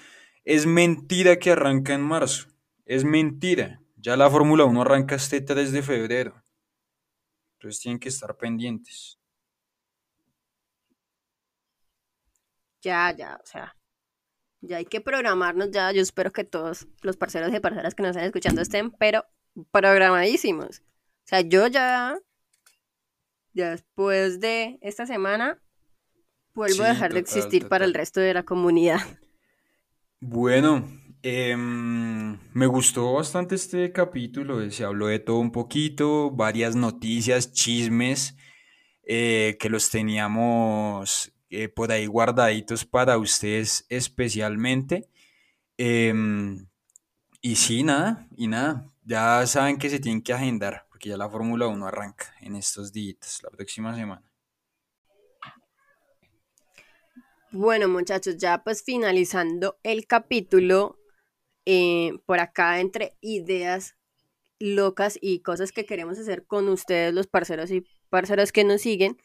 [0.45, 2.49] es mentira que arranca en marzo.
[2.85, 3.81] Es mentira.
[3.97, 6.43] Ya la Fórmula 1 arranca este 3 de febrero.
[7.55, 9.18] Entonces tienen que estar pendientes.
[12.83, 13.77] Ya, ya, o sea,
[14.61, 15.91] ya hay que programarnos ya.
[15.93, 19.24] Yo espero que todos los parceros y parceras que nos están escuchando estén, pero
[19.72, 20.81] programadísimos.
[20.81, 22.16] O sea, yo ya
[23.64, 25.61] después de esta semana,
[26.54, 29.00] vuelvo a dejar de existir para el resto de la comunidad.
[30.20, 30.88] Bueno,
[31.22, 38.36] em, me gustó bastante este capítulo, se habló de todo un poquito, varias noticias, chismes,
[39.02, 45.09] eh, que los teníamos eh, por ahí guardaditos para ustedes especialmente.
[45.78, 46.66] Em,
[47.40, 51.28] y sí, nada, y nada, ya saben que se tienen que agendar porque ya la
[51.28, 54.24] Fórmula 1 arranca en estos días, la próxima semana.
[57.53, 60.99] Bueno, muchachos, ya pues finalizando el capítulo,
[61.66, 63.94] eh, por acá entre ideas
[64.59, 69.18] locas y cosas que queremos hacer con ustedes, los parceros y parceros que nos siguen,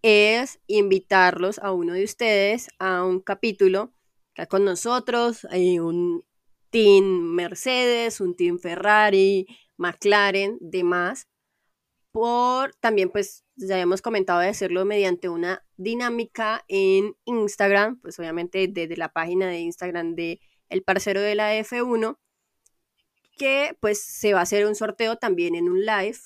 [0.00, 3.92] es invitarlos a uno de ustedes a un capítulo
[4.32, 6.24] acá con nosotros, hay un
[6.70, 7.04] team
[7.34, 9.46] Mercedes, un team Ferrari,
[9.82, 11.26] McLaren, demás,
[12.12, 18.68] por también pues ya hemos comentado de hacerlo mediante una dinámica en Instagram, pues obviamente
[18.68, 22.18] desde la página de Instagram de El Parcero de la F1,
[23.36, 26.18] que pues se va a hacer un sorteo también en un live.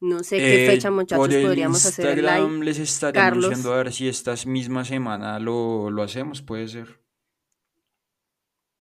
[0.00, 2.64] No sé qué eh, fecha, muchachos, podríamos hacer el live.
[2.64, 7.00] les estaré anunciando a ver si esta misma semana lo, lo hacemos, puede ser.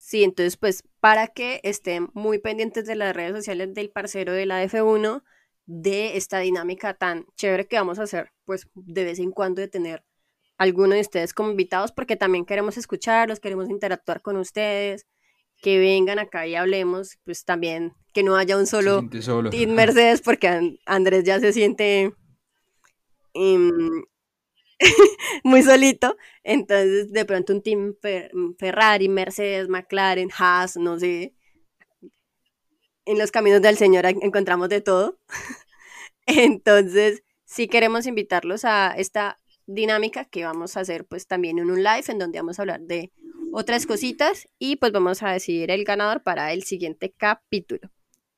[0.04, 4.44] Sí, entonces pues para que estén muy pendientes de las redes sociales del parcero de
[4.44, 5.22] la F1,
[5.64, 9.68] de esta dinámica tan chévere que vamos a hacer, pues de vez en cuando de
[9.68, 10.04] tener
[10.58, 15.06] alguno de ustedes como invitados, porque también queremos escucharlos, queremos interactuar con ustedes,
[15.62, 19.48] que vengan acá y hablemos, pues también que no haya un solo, solo.
[19.48, 22.12] Team Mercedes, porque Andrés ya se siente
[23.32, 24.04] em,
[25.44, 26.16] muy solito.
[26.42, 27.94] Entonces, de pronto un team
[28.58, 31.34] Ferrari, Mercedes, McLaren, Haas, no sé.
[33.06, 35.18] En los caminos del Señor encontramos de todo.
[36.26, 41.82] Entonces, sí queremos invitarlos a esta dinámica que vamos a hacer pues también en un
[41.82, 43.12] live en donde vamos a hablar de
[43.52, 47.90] otras cositas y pues vamos a decidir el ganador para el siguiente capítulo.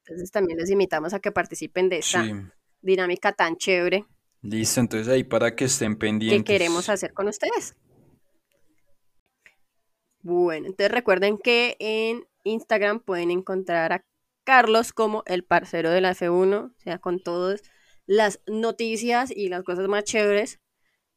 [0.04, 2.24] Entonces también les invitamos a que participen de esta
[2.80, 4.06] dinámica tan chévere
[4.50, 6.44] Listo, entonces ahí para que estén pendientes.
[6.44, 7.74] ¿Qué queremos hacer con ustedes?
[10.22, 14.04] Bueno, entonces recuerden que en Instagram pueden encontrar a
[14.44, 17.62] Carlos como el parcero de la F1, o sea, con todas
[18.06, 20.60] las noticias y las cosas más chéveres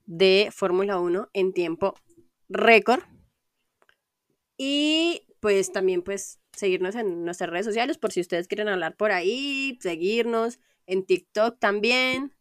[0.05, 1.93] de Fórmula 1 en tiempo
[2.49, 3.03] récord.
[4.57, 9.11] Y pues también pues seguirnos en nuestras redes sociales por si ustedes quieren hablar por
[9.11, 12.33] ahí, seguirnos en TikTok también.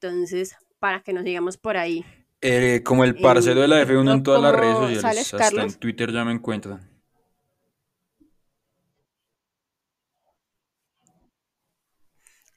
[0.00, 2.04] Entonces, para que nos sigamos por ahí.
[2.42, 6.12] Eh, como el parcero de la F1 en todas las redes sociales, hasta en Twitter
[6.12, 6.96] ya me encuentran.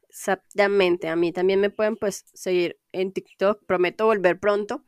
[0.09, 4.83] Exactamente, a mí también me pueden pues seguir en TikTok, prometo volver pronto,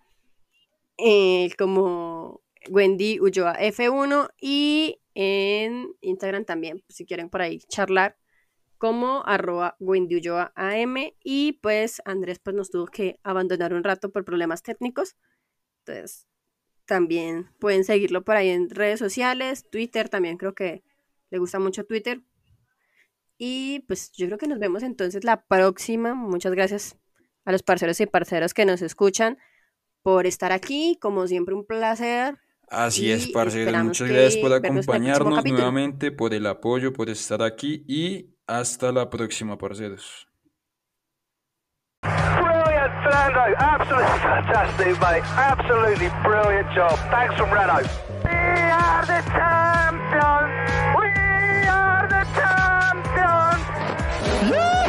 [0.97, 8.17] eh, como Wendy Ulloa F1 y en Instagram también, si quieren por ahí charlar,
[8.81, 10.19] como arroba Wendy
[10.55, 15.15] AM y pues Andrés pues nos tuvo que abandonar un rato por problemas técnicos.
[15.85, 16.25] Entonces
[16.87, 20.81] también pueden seguirlo por ahí en redes sociales, Twitter también creo que
[21.29, 22.23] le gusta mucho Twitter.
[23.37, 26.15] Y pues yo creo que nos vemos entonces la próxima.
[26.15, 26.97] Muchas gracias
[27.45, 29.37] a los parceros y parceros que nos escuchan
[30.01, 30.97] por estar aquí.
[30.99, 32.39] Como siempre, un placer.
[32.67, 33.83] Así es, parceros.
[33.83, 39.57] Muchas gracias por acompañarnos nuevamente, por el apoyo, por estar aquí y hasta la próxima,
[39.57, 40.27] parceros.
[42.01, 43.55] Brilliant, Fernando.
[43.57, 45.23] Absolutely fantastic, mate.
[45.23, 46.97] Absolutely brilliant job.
[47.09, 47.87] Thanks from Renault.
[48.23, 50.51] We are the champions.
[50.97, 51.07] We
[51.67, 53.63] are the champions.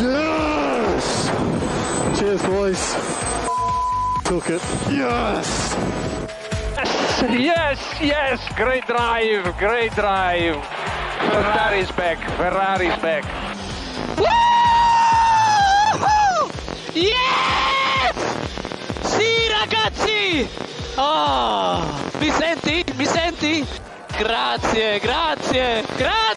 [0.00, 1.30] Yes!
[2.18, 2.82] Cheers, boys.
[4.24, 4.62] Took it.
[4.90, 6.19] Yes!
[7.28, 10.56] Yes, yes, great drive, great drive.
[11.30, 13.24] Ferrari's back, Ferrari's back.
[14.16, 14.26] Woo!
[16.94, 18.16] Yes!
[19.02, 20.48] Sì, ragazzi!
[20.96, 21.82] Oh,
[22.18, 22.84] mi senti?
[22.96, 23.66] Mi senti?
[24.16, 26.20] Grazie, grazie, grazie!